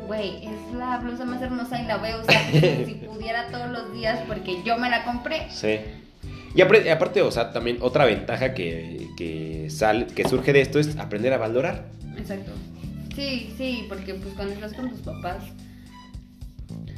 güey, 0.07 0.45
es 0.45 0.73
la 0.75 0.97
blusa 0.97 1.25
más 1.25 1.41
hermosa 1.41 1.81
y 1.81 1.85
la 1.85 1.97
voy 1.97 2.09
a 2.09 2.17
usar 2.21 2.51
si, 2.51 2.93
pudiera 3.05 3.47
todos 3.49 3.69
los 3.69 3.93
días 3.93 4.19
porque 4.27 4.61
yo 4.63 4.77
me 4.77 4.89
la 4.89 5.03
compré. 5.03 5.47
Sí. 5.49 5.79
Y 6.55 6.61
aparte, 6.61 7.21
o 7.21 7.31
sea, 7.31 7.51
también 7.51 7.77
otra 7.81 8.05
ventaja 8.05 8.53
que, 8.53 9.09
que, 9.15 9.69
sale, 9.69 10.07
que 10.07 10.27
surge 10.27 10.53
de 10.53 10.61
esto 10.61 10.79
es 10.79 10.97
aprender 10.97 11.31
a 11.33 11.37
valorar. 11.37 11.85
Exacto. 12.17 12.51
Sí, 13.15 13.53
sí, 13.57 13.85
porque 13.87 14.15
pues 14.15 14.33
cuando 14.33 14.53
estás 14.53 14.73
con 14.73 14.89
tus 14.89 14.99
papás, 15.01 15.43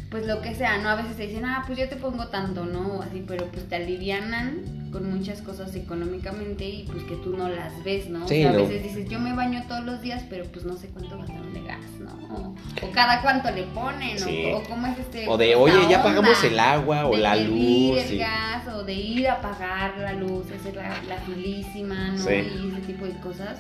pues 0.09 0.25
lo 0.25 0.41
que 0.41 0.55
sea, 0.55 0.77
¿no? 0.79 0.89
A 0.89 0.95
veces 0.95 1.15
te 1.17 1.27
dicen, 1.27 1.45
ah, 1.45 1.63
pues 1.67 1.77
yo 1.77 1.87
te 1.87 1.95
pongo 1.95 2.27
tanto, 2.29 2.65
¿no? 2.65 3.01
Así, 3.03 3.23
pero 3.27 3.45
pues 3.47 3.67
te 3.69 3.75
alivianan 3.75 4.89
con 4.91 5.07
muchas 5.15 5.41
cosas 5.43 5.75
económicamente 5.75 6.67
y 6.67 6.83
pues 6.91 7.03
que 7.03 7.15
tú 7.17 7.37
no 7.37 7.47
las 7.47 7.83
ves, 7.83 8.09
¿no? 8.09 8.27
Sí, 8.27 8.43
o 8.43 8.49
sea, 8.49 8.51
no. 8.53 8.59
a 8.59 8.67
veces 8.67 8.81
dices, 8.83 9.07
yo 9.07 9.19
me 9.19 9.35
baño 9.35 9.63
todos 9.67 9.85
los 9.85 10.01
días, 10.01 10.23
pero 10.27 10.45
pues 10.45 10.65
no 10.65 10.75
sé 10.77 10.87
cuánto 10.87 11.15
gastaron 11.19 11.53
de 11.53 11.61
gas, 11.61 11.85
¿no? 11.99 12.09
O, 12.35 12.55
o 12.87 12.91
cada 12.91 13.21
cuánto 13.21 13.51
le 13.51 13.63
ponen, 13.65 14.17
Sí. 14.17 14.45
o, 14.51 14.57
o 14.57 14.63
cómo 14.63 14.87
es 14.87 14.97
este... 14.97 15.27
O 15.29 15.37
de, 15.37 15.49
esta 15.51 15.59
oye, 15.61 15.87
ya 15.89 16.01
pagamos 16.01 16.43
el 16.43 16.59
agua 16.59 17.05
o 17.07 17.11
de 17.15 17.21
la 17.21 17.35
luz. 17.35 17.99
el 17.99 18.13
y- 18.15 18.17
gas, 18.17 18.67
o 18.73 18.83
de 18.83 18.93
ir 18.93 19.27
a 19.29 19.41
pagar 19.41 19.95
la 19.99 20.13
luz, 20.13 20.45
hacer 20.59 20.75
la, 20.75 20.89
la 21.07 21.17
filísima, 21.21 22.11
¿no? 22.13 22.17
Sí. 22.17 22.33
Y 22.33 22.71
ese 22.71 22.81
tipo 22.87 23.05
de 23.05 23.13
cosas. 23.19 23.59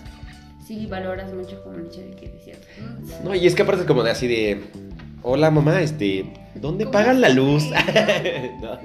Sí, 0.65 0.85
valoras 0.87 1.31
mucho 1.33 1.63
como 1.63 1.77
el 1.77 1.87
hecho 1.87 2.01
de 2.01 2.11
que 2.11 2.29
decías... 2.29 2.57
"Mm, 2.79 3.23
No, 3.25 3.35
y 3.35 3.45
es 3.45 3.53
que 3.55 3.61
aparte 3.63 3.81
es 3.81 3.87
como 3.87 4.03
de 4.03 4.11
así 4.11 4.27
de, 4.27 4.63
hola 5.23 5.51
mamá, 5.51 5.81
este, 5.81 6.25
¿dónde 6.55 6.85
¿Cómo 6.85 6.91
pagan 6.93 7.21
la 7.21 7.29
luz? 7.29 7.63
No, 8.61 8.77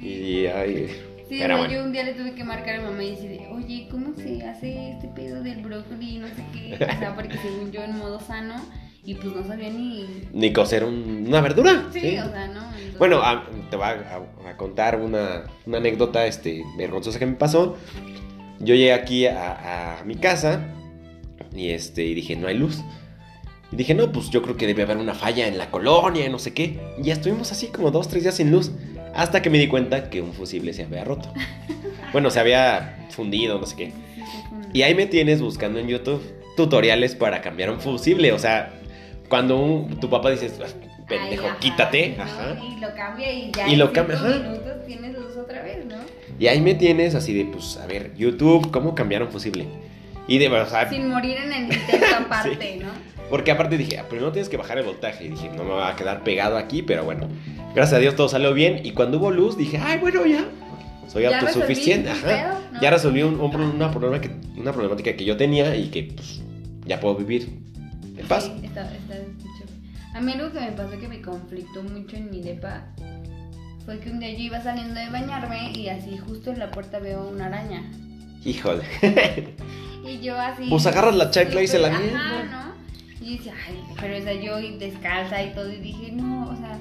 Y, 0.00 0.46
ay, 0.46 0.88
Sí, 1.28 1.38
pero 1.40 1.54
no, 1.54 1.58
bueno. 1.60 1.74
yo 1.74 1.84
un 1.84 1.92
día 1.92 2.02
le 2.04 2.12
tuve 2.12 2.34
que 2.34 2.44
marcar 2.44 2.80
a 2.80 2.82
mamá 2.82 3.02
y 3.04 3.12
decir, 3.12 3.40
oye, 3.50 3.88
¿cómo 3.90 4.12
se 4.14 4.44
hace 4.46 4.90
este 4.90 5.08
pedo 5.08 5.42
del 5.42 5.62
brócoli? 5.62 6.18
No 6.18 6.26
sé 6.26 6.44
qué. 6.52 6.74
O 6.74 6.76
sea, 6.98 7.14
porque 7.16 7.38
según 7.38 7.72
yo 7.72 7.82
en 7.82 7.96
modo 7.96 8.20
sano, 8.20 8.56
y 9.02 9.14
pues 9.14 9.34
no 9.34 9.42
sabía 9.46 9.70
ni. 9.70 10.06
Ni 10.34 10.52
cocer 10.52 10.84
un- 10.84 11.24
una 11.26 11.40
verdura. 11.40 11.86
Sí, 11.90 12.00
¿sí? 12.00 12.18
o 12.18 12.28
sea, 12.30 12.48
¿no? 12.48 12.60
Entonces- 12.66 12.98
Bueno, 12.98 13.22
a- 13.22 13.46
te 13.70 13.76
voy 13.76 13.86
a, 13.86 14.22
a- 14.46 14.50
a 14.50 14.56
contar 14.58 15.00
una, 15.00 15.44
una 15.64 15.78
anécdota 15.78 16.26
este, 16.26 16.62
vergonzosa 16.76 17.18
que 17.18 17.24
me 17.26 17.34
pasó. 17.36 17.78
Yo 18.60 18.74
llegué 18.74 18.92
aquí 18.92 19.24
a, 19.26 20.00
a 20.00 20.04
mi 20.04 20.16
casa 20.16 20.60
y, 21.54 21.70
este, 21.70 22.04
y 22.04 22.12
dije, 22.14 22.36
no 22.36 22.46
hay 22.48 22.58
luz. 22.58 22.82
Y 23.72 23.76
dije, 23.76 23.94
no, 23.94 24.12
pues 24.12 24.28
yo 24.30 24.42
creo 24.42 24.56
que 24.56 24.66
debe 24.66 24.82
haber 24.82 24.98
una 24.98 25.14
falla 25.14 25.46
en 25.48 25.56
la 25.58 25.70
colonia 25.70 26.26
y 26.26 26.28
no 26.28 26.38
sé 26.38 26.52
qué. 26.52 26.78
Y 26.98 27.04
ya 27.04 27.14
estuvimos 27.14 27.50
así 27.52 27.68
como 27.68 27.90
dos, 27.90 28.06
tres 28.08 28.22
días 28.22 28.36
sin 28.36 28.50
luz. 28.50 28.70
Hasta 29.14 29.40
que 29.42 29.48
me 29.50 29.58
di 29.58 29.66
cuenta 29.66 30.10
que 30.10 30.20
un 30.20 30.32
fusible 30.34 30.72
se 30.72 30.84
había 30.84 31.04
roto. 31.04 31.32
Bueno, 32.12 32.28
se 32.28 32.38
había 32.40 33.06
fundido, 33.08 33.58
no 33.58 33.64
sé 33.64 33.74
qué. 33.74 33.92
Y 34.74 34.82
ahí 34.82 34.94
me 34.94 35.06
tienes 35.06 35.40
buscando 35.40 35.78
en 35.78 35.88
YouTube 35.88 36.20
tutoriales 36.58 37.14
para 37.14 37.40
cambiar 37.40 37.70
un 37.70 37.80
fusible. 37.80 38.32
O 38.32 38.38
sea, 38.38 38.74
cuando 39.30 39.56
un- 39.58 39.98
tu 39.98 40.10
papá 40.10 40.30
dice, 40.30 40.50
pendejo, 41.08 41.44
Ay, 41.44 41.48
ajá, 41.48 41.58
quítate. 41.58 42.14
¿no? 42.18 42.22
Ajá. 42.24 42.56
Y 42.62 42.78
lo 42.80 42.94
cambia 42.94 43.32
y 43.32 43.50
ya. 43.50 43.66
Y 43.66 43.72
en 43.72 43.78
lo 43.78 43.92
cambia, 43.94 44.18
minutos 44.20 44.84
tienes 44.86 45.14
luz 45.14 45.34
otra 45.38 45.62
vez, 45.62 45.86
¿no? 45.86 45.94
Y 46.38 46.48
ahí 46.48 46.60
me 46.60 46.74
tienes 46.74 47.14
así 47.14 47.32
de, 47.32 47.46
pues, 47.46 47.78
a 47.78 47.86
ver, 47.86 48.12
YouTube, 48.14 48.70
¿cómo 48.70 48.94
cambiar 48.94 49.22
un 49.22 49.30
fusible? 49.30 49.64
Y 50.28 50.38
de 50.38 50.48
o 50.48 50.66
sea, 50.66 50.88
Sin 50.88 51.08
morir 51.08 51.36
en 51.36 51.52
el 51.52 51.62
intento 51.64 52.06
aparte, 52.20 52.78
¿no? 52.82 52.88
porque 53.30 53.50
aparte 53.50 53.78
dije, 53.78 53.98
ah, 53.98 54.04
primero 54.08 54.30
tienes 54.30 54.48
que 54.48 54.56
bajar 54.56 54.78
el 54.78 54.84
voltaje. 54.84 55.24
Y 55.24 55.28
dije, 55.30 55.50
no 55.56 55.64
me 55.64 55.70
va 55.70 55.88
a 55.88 55.96
quedar 55.96 56.22
pegado 56.22 56.56
aquí, 56.58 56.82
pero 56.82 57.04
bueno, 57.04 57.28
gracias 57.74 57.94
a 57.96 57.98
Dios 58.00 58.14
todo 58.14 58.28
salió 58.28 58.52
bien. 58.52 58.80
Y 58.84 58.92
cuando 58.92 59.18
hubo 59.18 59.30
luz, 59.30 59.56
dije, 59.56 59.78
ay, 59.78 59.98
bueno, 59.98 60.26
ya, 60.26 60.44
soy 61.08 61.22
Ya 61.22 61.40
autosuficiente. 61.40 62.10
Ajá. 62.10 62.26
pedo, 62.26 62.60
¿no? 62.72 62.80
Ya 62.82 62.90
resolví 62.90 63.22
un- 63.22 63.40
un- 63.40 63.56
una, 63.56 63.90
problema 63.90 64.20
que, 64.20 64.30
una 64.56 64.72
problemática 64.72 65.16
que 65.16 65.24
yo 65.24 65.36
tenía 65.36 65.74
y 65.76 65.88
que, 65.88 66.12
pues, 66.14 66.40
ya 66.84 67.00
puedo 67.00 67.14
vivir 67.16 67.48
en 68.16 68.26
paz. 68.28 68.44
Sí, 68.44 68.66
está, 68.66 68.82
está. 68.94 69.14
A 70.14 70.20
mí 70.20 70.32
algo 70.32 70.52
que 70.52 70.60
me 70.60 70.72
pasó 70.72 70.98
que 71.00 71.08
me 71.08 71.22
conflictó 71.22 71.82
mucho 71.82 72.16
en 72.16 72.30
mi 72.30 72.42
depa 72.42 72.84
fue 73.86 73.98
que 73.98 74.10
un 74.10 74.20
día 74.20 74.30
yo 74.32 74.40
iba 74.40 74.62
saliendo 74.62 74.94
de 75.00 75.08
bañarme 75.08 75.72
y 75.72 75.88
así 75.88 76.18
justo 76.18 76.50
en 76.52 76.58
la 76.58 76.70
puerta 76.70 76.98
veo 76.98 77.26
una 77.30 77.46
araña. 77.46 77.90
Híjole. 78.44 78.82
Y 80.04 80.20
yo 80.20 80.38
así... 80.38 80.66
Pues 80.68 80.86
agarras 80.86 81.14
la 81.14 81.30
chancla 81.30 81.62
y 81.62 81.66
se 81.68 81.78
la 81.78 81.88
Ajá, 81.88 81.98
misma. 82.00 82.42
¿no? 82.50 82.72
Y 83.26 83.36
decía, 83.38 83.54
ay, 83.68 83.80
pero 84.00 84.18
o 84.18 84.20
sea, 84.22 84.32
yo 84.32 84.56
descalza 84.78 85.42
y 85.42 85.52
todo 85.54 85.70
y 85.72 85.76
dije, 85.76 86.12
no, 86.12 86.50
o 86.50 86.56
sea... 86.56 86.76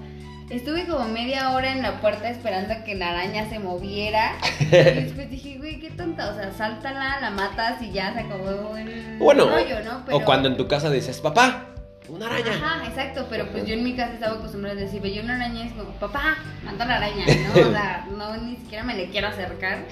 Estuve 0.49 0.85
como 0.85 1.07
media 1.07 1.51
hora 1.51 1.71
en 1.71 1.81
la 1.81 2.01
puerta 2.01 2.29
esperando 2.29 2.73
a 2.73 2.83
que 2.83 2.93
la 2.93 3.11
araña 3.11 3.47
se 3.49 3.59
moviera. 3.59 4.33
Y 4.59 4.65
después 5.05 5.29
dije, 5.29 5.57
güey, 5.57 5.79
qué 5.79 5.91
tonta. 5.91 6.29
O 6.29 6.35
sea, 6.35 6.51
sáltala, 6.51 7.21
la 7.21 7.29
matas 7.29 7.81
y 7.81 7.91
ya 7.93 8.11
se 8.13 8.19
acabó 8.19 8.75
el 8.75 9.17
Bueno, 9.17 9.47
rollo, 9.49 9.81
¿no? 9.85 10.03
Pero- 10.05 10.17
O 10.17 10.25
cuando 10.25 10.49
en 10.49 10.57
tu 10.57 10.67
casa 10.67 10.89
dices, 10.89 11.21
papá, 11.21 11.67
una 12.09 12.25
araña. 12.25 12.51
Ajá, 12.53 12.85
exacto, 12.85 13.27
pero 13.29 13.45
pues 13.45 13.59
Ajá. 13.63 13.67
yo 13.69 13.75
en 13.75 13.83
mi 13.85 13.95
casa 13.95 14.11
estaba 14.11 14.35
acostumbrada 14.35 14.75
a 14.77 14.81
decir, 14.81 15.01
veía 15.01 15.21
una 15.21 15.35
araña 15.35 15.63
y 15.63 15.67
es 15.67 15.71
como, 15.73 15.89
papá, 15.91 16.35
mata 16.65 16.83
la 16.85 16.97
araña, 16.97 17.25
¿no? 17.27 17.61
O 17.69 17.71
sea, 17.71 18.05
no, 18.17 18.35
ni 18.35 18.57
siquiera 18.57 18.83
me 18.83 18.95
le 18.95 19.09
quiero 19.09 19.27
acercar. 19.29 19.85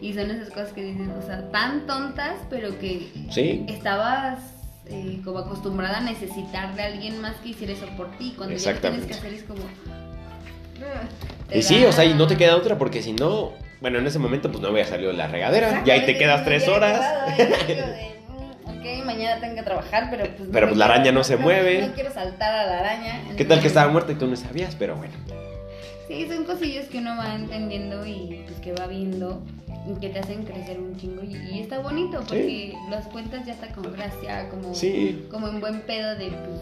Y 0.00 0.12
son 0.12 0.30
esas 0.30 0.50
cosas 0.50 0.72
que 0.72 0.82
dices, 0.82 1.08
o 1.08 1.26
sea, 1.26 1.50
tan 1.50 1.86
tontas, 1.86 2.36
pero 2.50 2.78
que 2.78 3.10
Sí. 3.30 3.64
estabas 3.68 4.38
eh, 4.88 5.20
como 5.24 5.38
acostumbrada 5.38 5.98
a 5.98 6.00
necesitar 6.02 6.74
de 6.76 6.82
alguien 6.82 7.20
más 7.20 7.36
que 7.36 7.48
hiciera 7.50 7.72
eso 7.72 7.86
por 7.96 8.10
ti. 8.18 8.34
Cuando 8.36 8.54
ya 8.56 8.72
lo 8.72 8.78
tienes 8.78 9.04
que 9.06 9.14
hacer 9.14 9.34
es 9.34 9.42
como... 9.44 9.62
Te 11.48 11.58
Y 11.58 11.62
sí, 11.62 11.82
da- 11.82 11.88
o 11.88 11.92
sea, 11.92 12.04
y 12.04 12.14
no 12.14 12.26
te 12.26 12.36
queda 12.36 12.56
otra 12.56 12.76
porque 12.78 13.02
si 13.02 13.12
no, 13.12 13.52
bueno, 13.80 13.98
en 13.98 14.06
ese 14.06 14.18
momento 14.18 14.50
pues 14.50 14.60
no 14.60 14.68
había 14.68 14.84
salido 14.84 15.10
de 15.10 15.16
la 15.16 15.26
regadera 15.28 15.82
y 15.84 15.90
ahí 15.90 16.04
te 16.04 16.16
quedas 16.18 16.44
tres 16.44 16.68
horas. 16.68 17.00
"Mm, 17.38 18.68
Ok, 18.78 19.04
mañana 19.04 19.40
tengo 19.40 19.54
que 19.56 19.62
trabajar, 19.62 20.08
pero 20.10 20.24
pues... 20.36 20.48
Pero 20.52 20.66
me 20.66 20.70
pues 20.72 20.78
la 20.78 20.84
araña 20.84 21.12
no 21.12 21.24
se 21.24 21.36
mueve. 21.36 21.86
No 21.88 21.94
quiero 21.94 22.12
saltar 22.12 22.54
a 22.54 22.66
la 22.66 22.78
araña. 22.80 23.20
¿Qué 23.36 23.44
tal 23.44 23.60
que 23.60 23.68
estaba 23.68 23.90
muerta 23.90 24.12
y 24.12 24.16
tú 24.16 24.26
no 24.26 24.36
sabías? 24.36 24.76
Pero 24.76 24.96
bueno. 24.96 25.14
Sí, 26.08 26.26
son 26.28 26.44
cosillas 26.44 26.86
que 26.86 26.98
uno 26.98 27.16
va 27.16 27.34
entendiendo 27.34 28.06
y 28.06 28.44
pues 28.46 28.60
que 28.60 28.72
va 28.72 28.86
viendo 28.86 29.42
que 30.00 30.08
te 30.10 30.18
hacen 30.18 30.44
crecer 30.44 30.80
un 30.80 30.96
chingo 30.96 31.22
y, 31.22 31.36
y 31.36 31.60
está 31.60 31.78
bonito 31.78 32.20
porque 32.26 32.74
las 32.90 33.06
cuentas 33.06 33.46
ya 33.46 33.52
está 33.54 33.68
con 33.68 33.92
gracia, 33.92 34.48
como, 34.48 34.74
Sí. 34.74 35.26
como 35.30 35.48
en 35.48 35.60
buen 35.60 35.80
pedo 35.82 36.16
de 36.16 36.28
pues, 36.30 36.60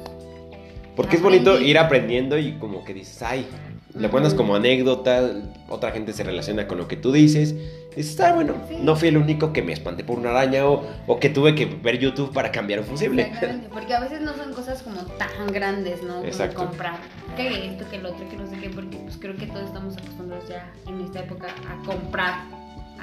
Porque 0.97 1.17
es 1.17 1.23
bonito 1.23 1.61
ir 1.61 1.79
aprendiendo 1.79 2.39
y 2.39 2.53
como 2.59 2.85
que 2.85 2.95
dices, 2.95 3.21
ay, 3.23 3.47
le 3.95 4.09
cuentas 4.11 4.35
como 4.35 4.55
anécdota, 4.57 5.31
otra 5.69 5.91
gente 5.93 6.13
se 6.13 6.23
relaciona 6.25 6.67
con 6.69 6.79
lo 6.79 6.87
que 6.89 6.97
tú 6.97 7.13
dices. 7.13 7.55
Dices, 7.97 8.19
ah, 8.21 8.33
bueno, 8.35 8.55
Sí. 8.69 8.77
no 8.81 8.97
fui 8.97 9.09
el 9.09 9.17
único 9.17 9.53
que 9.53 9.63
me 9.63 9.73
espanté 9.73 10.03
por 10.03 10.19
una 10.19 10.31
araña 10.31 10.67
o, 10.67 10.85
o 11.07 11.21
que 11.21 11.31
tuve 11.31 11.55
que 11.55 11.67
ver 11.67 11.99
YouTube 12.01 12.33
para 12.33 12.51
cambiar 12.51 12.81
un 12.81 12.87
fusible. 12.87 13.23
Exactamente, 13.23 13.69
porque 13.73 13.95
a 13.95 14.01
veces 14.01 14.21
no 14.21 14.35
son 14.35 14.53
cosas 14.53 14.83
como 14.83 15.01
tan 15.17 15.47
grandes, 15.53 16.03
¿no? 16.03 16.15
Como 16.15 16.27
Exacto. 16.27 16.57
comprar 16.67 16.97
que 17.37 17.67
esto, 17.71 17.85
que 17.91 17.97
el 17.97 18.07
otro, 18.07 18.29
que 18.29 18.37
no 18.37 18.49
sé 18.49 18.57
qué, 18.61 18.69
porque 18.71 18.97
pues 18.99 19.17
creo 19.17 19.37
que 19.37 19.47
todos 19.47 19.67
estamos 19.67 19.97
acostumbrados 19.97 20.49
ya 20.49 20.73
en 20.89 21.01
esta 21.01 21.21
época 21.21 21.47
a 21.69 21.87
comprar 21.87 22.35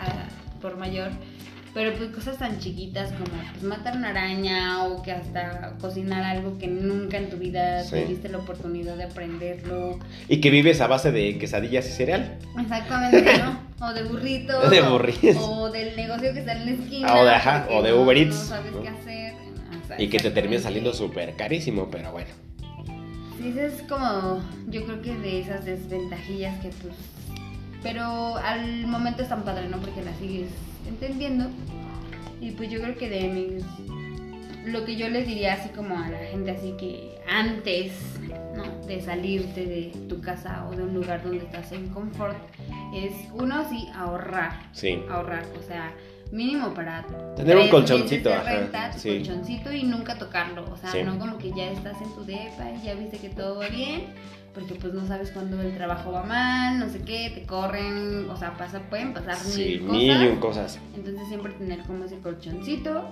a- 0.01 0.59
por 0.61 0.77
mayor. 0.77 1.09
Pero 1.73 1.93
pues 1.97 2.09
cosas 2.09 2.37
tan 2.37 2.59
chiquitas 2.59 3.13
como 3.13 3.27
pues, 3.51 3.63
matar 3.63 3.95
una 3.95 4.09
araña 4.09 4.83
o 4.83 5.01
que 5.01 5.13
hasta 5.13 5.77
cocinar 5.79 6.21
algo 6.21 6.57
que 6.57 6.67
nunca 6.67 7.17
en 7.17 7.29
tu 7.29 7.37
vida 7.37 7.83
Sí. 7.85 8.01
tuviste 8.05 8.27
la 8.27 8.39
oportunidad 8.39 8.97
de 8.97 9.05
aprenderlo. 9.05 9.97
Y 10.27 10.41
que 10.41 10.49
vives 10.49 10.81
a 10.81 10.87
base 10.87 11.13
de 11.13 11.37
quesadillas 11.37 11.87
y 11.87 11.91
cereal. 11.91 12.37
Exactamente, 12.59 13.37
¿no? 13.37 13.71
O 13.87 13.93
de 13.93 14.03
burritos. 14.03 14.69
De 14.69 14.81
o- 14.81 14.91
burritos. 14.91 15.37
O, 15.39 15.71
del 15.71 15.95
negocio 15.95 16.33
que 16.33 16.39
está 16.39 16.51
en 16.53 16.65
la 16.65 16.71
esquina. 16.73 17.15
O 17.15 17.23
de- 17.23 17.31
ajá, 17.35 17.67
o 17.71 17.81
de 17.81 17.89
no- 17.91 18.01
Uber 18.01 18.17
Eats, 18.17 18.35
No 18.35 18.41
sabes 18.43 18.71
¿no? 18.73 18.81
qué 18.83 18.89
hacer. 18.89 19.33
O 19.83 19.87
sea, 19.87 19.99
Y 20.01 20.07
que 20.09 20.19
te 20.19 20.29
termina 20.29 20.61
saliendo 20.61 20.93
súper 20.93 21.35
carísimo, 21.37 21.87
pero 21.89 22.11
bueno. 22.11 22.27
Sí, 23.39 23.55
es 23.57 23.81
como, 23.89 24.39
yo 24.67 24.83
creo 24.85 25.01
que 25.01 25.15
de 25.15 25.39
esas 25.39 25.65
desventajillas 25.65 26.59
que 26.59 26.67
pues... 26.69 26.93
Pero 27.83 28.37
al 28.37 28.85
momento 28.87 29.23
es 29.23 29.29
tan 29.29 29.43
padre, 29.43 29.67
¿no? 29.67 29.77
Porque 29.77 30.03
la 30.03 30.13
sigues 30.15 30.49
entendiendo. 30.87 31.45
Y 32.39 32.51
pues 32.51 32.69
yo 32.69 32.81
creo 32.81 32.95
que 32.97 33.09
de 33.09 33.27
mis... 33.29 33.63
Lo 34.65 34.85
que 34.85 34.95
yo 34.95 35.09
les 35.09 35.25
diría 35.25 35.53
así 35.53 35.69
como 35.69 35.97
a 35.97 36.07
la 36.09 36.19
gente 36.19 36.51
así 36.51 36.73
que 36.79 37.19
antes, 37.27 37.93
¿no? 38.55 38.85
De 38.85 39.01
salirte 39.01 39.65
de 39.65 39.91
tu 40.07 40.21
casa 40.21 40.67
o 40.69 40.75
de 40.75 40.83
un 40.83 40.93
lugar 40.93 41.23
donde 41.23 41.39
estás 41.43 41.71
en 41.71 41.87
confort, 41.89 42.37
es 42.93 43.11
uno 43.33 43.67
sí 43.69 43.87
ahorrar, 43.95 44.51
Sí. 44.71 45.01
ahorrar, 45.09 45.45
o 45.59 45.63
sea, 45.63 45.91
mínimo 46.31 46.73
para 46.75 47.03
Tener 47.35 47.57
un 47.57 47.69
colchoncito, 47.69 48.29
de 48.29 48.43
renta, 48.43 48.93
sí. 48.93 49.17
colchoncito 49.17 49.73
y 49.73 49.83
nunca 49.83 50.19
tocarlo, 50.19 50.63
o 50.71 50.77
sea, 50.77 50.91
Sí. 50.91 51.01
no 51.03 51.17
como 51.17 51.39
que 51.39 51.51
ya 51.51 51.71
estás 51.71 51.99
en 51.99 52.13
tu 52.13 52.23
depa 52.23 52.69
y 52.79 52.85
ya 52.85 52.93
viste 52.93 53.17
que 53.17 53.29
todo 53.29 53.57
va 53.59 53.67
bien, 53.67 54.05
porque 54.53 54.75
pues 54.75 54.93
no 54.93 55.05
sabes 55.07 55.31
cuándo 55.31 55.61
el 55.61 55.75
trabajo 55.75 56.11
va 56.11 56.23
mal, 56.23 56.77
no 56.79 56.89
sé 56.89 56.99
qué, 56.99 57.31
te 57.33 57.45
corren, 57.45 58.29
o 58.29 58.35
sea, 58.35 58.55
pasa, 58.57 58.79
pueden 58.89 59.13
pasar 59.13 59.35
Sí, 59.37 59.79
mil 59.81 59.83
mil 59.83 60.09
cosas, 60.11 60.29
un 60.31 60.39
cosas. 60.39 60.79
entonces 60.95 61.27
siempre 61.27 61.53
tener 61.53 61.79
como 61.83 62.03
ese 62.05 62.17
colchoncito. 62.19 63.09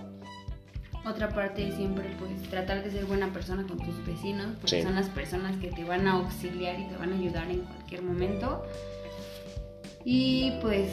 Otra 1.06 1.30
parte 1.30 1.72
siempre 1.78 2.14
pues 2.20 2.44
tratar 2.50 2.84
de 2.84 2.92
ser 2.92 3.06
buena 3.06 3.28
persona 3.32 3.66
con 3.66 3.78
tus 3.80 4.06
vecinos, 4.06 4.48
porque 4.60 4.78
Sí. 4.78 4.82
son 4.84 4.96
las 4.96 5.08
personas 5.08 5.56
que 5.58 5.70
te 5.72 5.86
van 5.86 6.06
a 6.08 6.14
auxiliar 6.16 6.78
y 6.78 6.84
te 6.88 6.98
van 6.98 7.14
a 7.14 7.16
ayudar 7.16 7.50
en 7.50 7.62
cualquier 7.62 8.02
momento. 8.04 8.66
Y 10.06 10.52
pues 10.62 10.90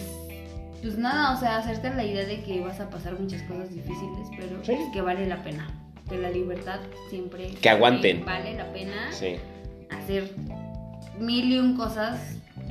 pues 0.82 0.98
nada, 0.98 1.34
o 1.34 1.40
sea, 1.40 1.56
hacerte 1.56 1.92
la 1.94 2.04
idea 2.04 2.24
de 2.24 2.44
que 2.44 2.60
vas 2.60 2.78
a 2.78 2.88
pasar 2.88 3.18
muchas 3.18 3.42
cosas 3.42 3.70
difíciles, 3.74 4.28
pero 4.38 4.62
Sí. 4.64 4.76
que 4.92 5.00
vale 5.00 5.26
la 5.26 5.42
pena. 5.42 5.66
Que 6.08 6.18
la 6.18 6.30
libertad 6.30 6.78
siempre 7.10 7.48
Que 7.60 7.68
aguanten. 7.70 8.24
vale 8.24 8.54
la 8.54 8.72
pena 8.72 9.10
Sí. 9.10 9.36
Hacer 10.06 10.30
mil 11.18 11.52
y 11.52 11.58
un 11.58 11.76
cosas 11.76 12.20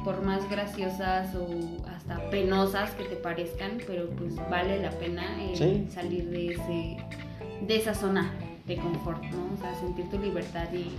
por 0.04 0.24
más 0.24 0.48
graciosas 0.50 1.36
o 1.36 1.48
hasta 1.89 2.30
penosas 2.30 2.91
que 2.91 3.04
te 3.04 3.15
parezcan, 3.15 3.80
pero 3.86 4.10
pues 4.12 4.36
vale 4.50 4.82
la 4.82 4.91
pena 4.91 5.24
eh, 5.41 5.54
Sí. 5.56 5.88
salir 5.93 6.30
de 6.30 6.54
ese 6.54 6.98
de 7.67 7.76
esa 7.78 7.93
zona 7.93 8.32
de 8.65 8.78
confort, 8.78 9.21
¿no? 9.24 9.54
O 9.54 9.58
sea, 9.58 9.74
sentir 9.80 10.10
tu 10.10 10.19
libertad 10.19 10.67
y, 10.74 10.91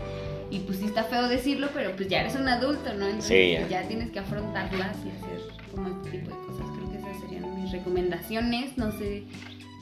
y 0.54 0.60
pues 0.60 0.78
sí 0.78 0.84
está 0.86 1.04
feo 1.04 1.28
decirlo, 1.28 1.68
pero 1.74 1.94
pues 1.96 2.08
ya 2.08 2.20
eres 2.20 2.34
un 2.36 2.48
adulto, 2.48 2.92
¿no? 2.94 3.06
Entonces 3.06 3.24
Sí, 3.26 3.54
pues, 3.58 3.70
ya. 3.70 3.82
ya 3.82 3.88
tienes 3.88 4.10
que 4.10 4.18
afrontarlas 4.20 4.96
y 5.04 5.10
hacer 5.10 5.40
como 5.74 5.88
este 5.88 6.10
tipo 6.18 6.30
de 6.30 6.46
cosas. 6.46 6.66
Creo 6.76 6.90
que 6.90 6.98
esa 6.98 7.20
sería 7.20 7.40
mis 7.46 7.72
recomendaciones. 7.72 8.78
No 8.78 8.90
sé, 8.92 9.24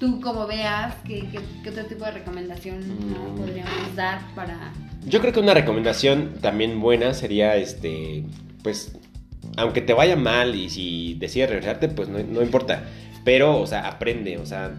tú 0.01 0.21
como 0.21 0.47
veas, 0.47 0.95
¿qué, 1.07 1.29
qué, 1.63 1.71
otro 1.71 1.85
tipo 1.87 2.05
de 2.05 2.13
recomendación 2.13 2.79
mm. 2.81 3.37
podríamos 3.37 3.95
dar 3.97 4.21
para...? 4.35 4.73
Yo 5.07 5.21
creo 5.21 5.33
que 5.33 5.41
una 5.41 5.55
recomendación 5.55 6.35
también 6.41 6.81
buena 6.81 7.15
sería, 7.15 7.57
este, 7.57 8.25
pues, 8.63 8.97
aunque 9.57 9.81
te 9.81 9.93
vaya 9.93 10.17
mal 10.17 10.55
y 10.55 10.71
si 10.71 11.15
decides 11.15 11.51
regresarte, 11.51 11.89
pues 11.89 12.09
no, 12.09 12.19
no 12.19 12.43
importa. 12.43 12.85
Pero, 13.25 13.61
o 13.61 13.67
sea, 13.67 13.87
aprende, 13.89 14.39
o 14.39 14.47
sea, 14.47 14.75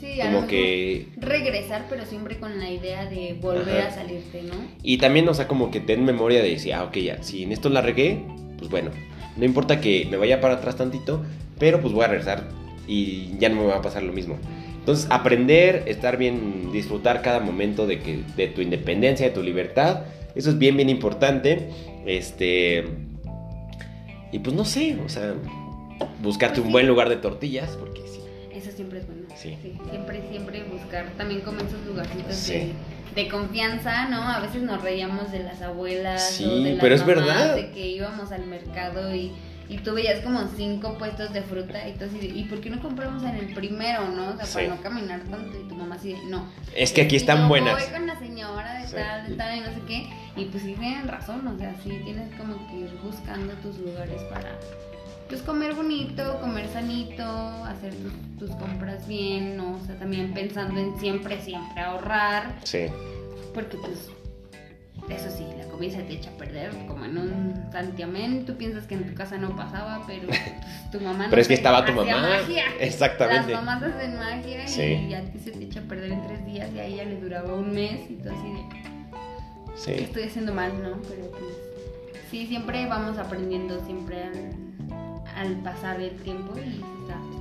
Sí, 0.00 0.18
como 0.22 0.46
que 0.46 1.08
regresar, 1.16 1.86
pero 1.90 2.04
siempre 2.06 2.38
con 2.38 2.58
la 2.58 2.70
idea 2.70 3.06
de 3.06 3.36
volver 3.40 3.80
a 3.80 3.90
salirte, 3.90 4.42
¿no? 4.42 4.54
Y 4.82 4.98
también, 4.98 5.28
o 5.28 5.34
sea, 5.34 5.48
como 5.48 5.72
que 5.72 5.80
ten 5.80 6.04
memoria 6.04 6.40
de 6.40 6.50
decir, 6.50 6.74
ah, 6.74 6.84
ok, 6.84 6.96
ya, 6.98 7.22
si 7.22 7.42
en 7.42 7.50
esto 7.50 7.68
la 7.68 7.80
regué, 7.80 8.22
pues 8.58 8.70
bueno, 8.70 8.92
no 9.36 9.44
importa 9.44 9.80
que 9.80 10.06
me 10.08 10.16
vaya 10.16 10.40
para 10.40 10.54
atrás 10.54 10.76
tantito, 10.76 11.24
pero 11.58 11.80
pues 11.80 11.92
voy 11.92 12.04
a 12.04 12.08
regresar 12.08 12.48
y 12.88 13.36
ya 13.38 13.48
no 13.50 13.56
me 13.56 13.66
va 13.66 13.76
a 13.76 13.82
pasar 13.82 14.02
lo 14.02 14.12
mismo. 14.12 14.38
Entonces, 14.78 15.06
aprender, 15.10 15.84
estar 15.86 16.16
bien, 16.16 16.72
disfrutar 16.72 17.20
cada 17.20 17.40
momento 17.40 17.86
de, 17.86 18.00
que, 18.00 18.22
de 18.36 18.48
tu 18.48 18.62
independencia, 18.62 19.26
de 19.26 19.32
tu 19.32 19.42
libertad, 19.42 20.04
eso 20.34 20.50
es 20.50 20.58
bien, 20.58 20.76
bien 20.76 20.88
importante. 20.88 21.68
Este. 22.06 22.84
Y 24.32 24.38
pues 24.38 24.56
no 24.56 24.64
sé, 24.64 24.96
o 25.04 25.08
sea, 25.08 25.34
buscarte 26.22 26.56
pues 26.56 26.66
un 26.66 26.72
buen 26.72 26.86
lugar 26.86 27.08
de 27.08 27.16
tortillas, 27.16 27.76
porque 27.76 28.00
sí. 28.06 28.20
Eso 28.52 28.70
siempre 28.70 29.00
es 29.00 29.06
bueno. 29.06 29.26
Sí. 29.36 29.56
Siempre, 29.90 30.22
siempre 30.30 30.62
buscar 30.64 31.10
también 31.16 31.40
como 31.42 31.58
esos 31.58 31.84
lugarcitos 31.86 32.46
de, 33.14 33.28
confianza, 33.28 34.08
¿no? 34.08 34.22
A 34.22 34.40
veces 34.40 34.62
nos 34.62 34.80
reíamos 34.80 35.32
de 35.32 35.40
las 35.40 35.60
abuelas. 35.60 36.30
Sí, 36.30 36.44
o 36.44 36.62
de 36.62 36.72
las 36.72 36.80
pero 36.80 36.94
es 36.94 37.04
verdad. 37.04 37.56
De 37.56 37.72
que 37.72 37.88
íbamos 37.88 38.32
al 38.32 38.46
mercado 38.46 39.14
y, 39.14 39.32
y 39.68 39.78
tú 39.78 39.94
veías 39.94 40.20
como 40.20 40.46
cinco 40.56 40.96
puestos 40.96 41.32
de 41.32 41.42
fruta 41.42 41.86
y 41.88 41.92
tú 41.92 42.06
así, 42.06 42.18
¿y 42.20 42.44
por 42.44 42.60
qué 42.60 42.70
no 42.70 42.80
compramos 42.80 43.22
en 43.22 43.36
el 43.36 43.52
primero, 43.54 44.08
no? 44.08 44.30
O 44.30 44.36
sea, 44.36 44.46
para 44.46 44.68
no 44.68 44.82
caminar 44.82 45.20
tanto 45.22 45.58
y 45.58 45.68
tu 45.68 45.74
mamá 45.74 45.96
así, 45.96 46.16
no. 46.28 46.50
Es 46.74 46.92
que 46.92 47.02
aquí 47.02 47.16
están 47.16 47.48
buenas. 47.48 47.74
Voy 47.74 47.92
con 47.92 48.06
la 48.06 48.18
señora 48.18 48.82
de 48.82 48.88
tal, 48.88 49.28
de 49.28 49.34
tal 49.36 49.56
y 49.56 49.60
no 49.60 49.66
sé 49.66 49.80
qué. 49.86 50.08
Y 50.36 50.44
pues 50.46 50.62
sí 50.62 50.74
tienen 50.78 51.06
razón, 51.06 51.46
o 51.46 51.58
sea, 51.58 51.74
sí 51.82 52.00
tienes 52.04 52.34
como 52.36 52.66
que 52.68 52.76
ir 52.76 52.98
buscando 53.02 53.52
tus 53.54 53.78
lugares 53.78 54.22
para 54.30 54.58
pues 55.28 55.42
comer 55.42 55.74
bonito, 55.74 56.40
comer 56.40 56.66
sanito, 56.68 57.22
hacer 57.64 57.92
tus, 58.38 58.50
compras 58.52 59.06
bien, 59.06 59.58
¿no? 59.58 59.76
O 59.76 59.86
sea, 59.86 59.98
también 59.98 60.32
pensando 60.32 60.80
en 60.80 60.98
siempre, 60.98 61.40
siempre 61.42 61.82
ahorrar. 61.82 62.58
Sí. 62.64 62.86
Porque 63.52 63.76
pues, 63.76 64.10
eso 65.10 65.30
sí, 65.30 65.46
la 65.56 65.64
comida 65.64 65.96
se 65.96 66.02
te 66.02 66.14
echa 66.14 66.30
a 66.30 66.34
perder, 66.34 66.70
como 66.86 67.04
en 67.04 67.18
un 67.18 67.68
santiamén, 67.72 68.44
tú 68.44 68.56
piensas 68.56 68.86
que 68.86 68.94
en 68.94 69.06
tu 69.06 69.14
casa 69.14 69.38
no 69.38 69.56
pasaba, 69.56 70.02
pero 70.06 70.26
pues, 70.26 70.40
tu 70.92 71.00
mamá 71.00 71.24
no 71.24 71.30
Pero 71.30 71.42
es 71.42 71.48
que 71.48 71.54
estaba 71.54 71.84
tu 71.84 71.92
mamá. 71.92 72.20
Magia. 72.20 72.64
Exactamente. 72.80 73.52
Las 73.52 73.64
mamás 73.64 73.82
hacen 73.82 74.16
magia 74.16 74.64
y 74.66 75.14
a 75.14 75.24
ti 75.24 75.38
se 75.38 75.50
te 75.52 75.64
echa 75.64 75.80
a 75.80 75.84
perder 75.84 76.12
en 76.12 76.26
tres 76.26 76.46
días 76.46 76.68
y 76.74 76.78
a 76.78 76.84
ella 76.84 77.04
le 77.04 77.20
duraba 77.20 77.54
un 77.54 77.72
mes 77.72 78.10
y 78.10 78.14
tú 78.14 78.28
así 78.28 78.52
de... 78.52 78.88
Sí. 79.76 79.92
estoy 79.92 80.24
haciendo 80.24 80.52
mal, 80.52 80.72
¿no? 80.82 81.00
Pero 81.08 81.30
pues, 81.30 81.54
sí, 82.30 82.46
siempre 82.46 82.86
vamos 82.86 83.16
aprendiendo, 83.16 83.82
siempre 83.84 84.24
al 85.36 85.54
pasar 85.62 86.00
el 86.00 86.16
tiempo 86.16 86.52
y 86.58 86.82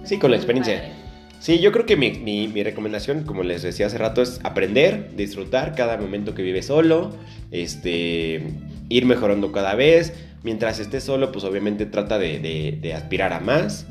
Sí, 0.07 0.17
con 0.19 0.31
la 0.31 0.37
experiencia. 0.37 0.93
Sí, 1.39 1.59
yo 1.59 1.71
creo 1.71 1.85
que 1.85 1.95
mi, 1.95 2.11
mi, 2.11 2.63
recomendación, 2.63 3.23
como 3.23 3.43
les 3.43 3.61
decía 3.61 3.87
hace 3.87 3.97
rato, 3.97 4.21
es 4.21 4.39
aprender, 4.43 5.11
disfrutar 5.15 5.75
cada 5.75 5.97
momento 5.97 6.33
que 6.33 6.41
vives 6.41 6.65
solo, 6.65 7.11
este, 7.51 8.41
ir 8.89 9.05
mejorando 9.05 9.51
cada 9.51 9.75
vez. 9.75 10.13
Mientras 10.43 10.79
estés 10.79 11.03
solo, 11.03 11.31
pues 11.31 11.43
obviamente 11.43 11.85
trata 11.85 12.17
de, 12.17 12.39
de, 12.81 12.93
aspirar 12.93 13.33
a 13.33 13.39
más. 13.39 13.85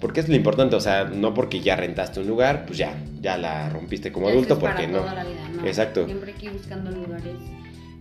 Porque 0.00 0.20
es 0.20 0.28
lo 0.28 0.36
importante, 0.36 0.76
o 0.76 0.80
sea, 0.80 1.04
no 1.04 1.32
porque 1.32 1.60
ya 1.60 1.74
rentaste 1.74 2.20
un 2.20 2.26
lugar, 2.26 2.66
pues 2.66 2.78
ya, 2.78 2.94
ya 3.22 3.38
la 3.38 3.70
rompiste 3.70 4.12
como 4.12 4.28
adulto, 4.28 4.58
porque 4.58 4.86
no. 4.86 5.04
Exacto. 5.64 6.04
Siempre 6.04 6.32
hay 6.32 6.38
que 6.38 6.46
ir 6.46 6.52
buscando 6.52 6.90
lugares 6.90 7.36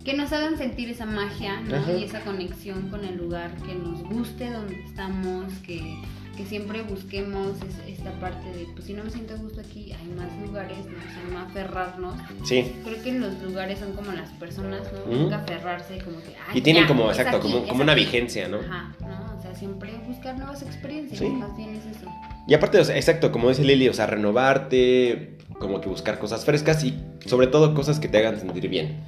que 0.05 0.13
nos 0.13 0.31
hagan 0.31 0.55
sentir 0.55 0.89
esa 0.91 1.07
magia 1.07 1.59
¿no? 1.61 1.97
y 1.97 2.03
esa 2.03 2.21
conexión 2.21 2.89
con 2.89 3.03
el 3.03 3.17
lugar, 3.17 3.51
que 3.65 3.73
nos 3.73 4.03
guste 4.03 4.51
donde 4.51 4.79
estamos, 4.85 5.51
que, 5.65 5.99
que 6.35 6.45
siempre 6.45 6.81
busquemos 6.83 7.53
esta 7.87 8.11
parte 8.19 8.47
de, 8.57 8.67
pues 8.73 8.85
si 8.85 8.93
no 8.93 9.03
me 9.03 9.09
siento 9.09 9.37
gusto 9.37 9.61
aquí, 9.61 9.91
hay 9.91 10.07
más 10.15 10.27
lugares, 10.45 10.77
¿no? 10.85 11.33
no 11.33 11.39
aferrarnos. 11.39 12.15
Sí. 12.43 12.73
Creo 12.83 13.01
que 13.01 13.13
los 13.13 13.41
lugares 13.41 13.79
son 13.79 13.93
como 13.93 14.11
las 14.11 14.29
personas, 14.31 14.81
¿no? 14.93 15.13
Nunca 15.13 15.37
aferrarse, 15.37 15.97
como 15.99 16.17
que... 16.17 16.35
y 16.53 16.61
tienen 16.61 16.87
como, 16.87 17.09
exacto, 17.09 17.39
como, 17.39 17.65
como 17.65 17.83
una 17.83 17.95
vigencia, 17.95 18.47
¿no? 18.47 18.57
Ajá, 18.57 18.95
¿no? 19.01 19.37
O 19.37 19.41
sea, 19.41 19.55
siempre 19.55 19.91
buscar 20.07 20.37
nuevas 20.37 20.61
experiencias, 20.61 21.21
más 21.21 21.55
bien 21.55 21.75
es 21.75 21.97
eso. 21.97 22.07
Y 22.47 22.53
aparte, 22.53 22.79
exacto, 22.79 23.31
como 23.31 23.49
dice 23.49 23.63
Lili, 23.63 23.89
o 23.89 23.93
sea, 23.93 24.05
renovarte, 24.05 25.37
como 25.59 25.81
que 25.81 25.89
buscar 25.89 26.19
cosas 26.19 26.45
frescas 26.45 26.83
y 26.83 26.99
sobre 27.25 27.47
todo 27.47 27.73
cosas 27.73 27.99
que 27.99 28.07
te 28.07 28.17
hagan 28.17 28.39
sentir 28.39 28.69
bien 28.69 29.03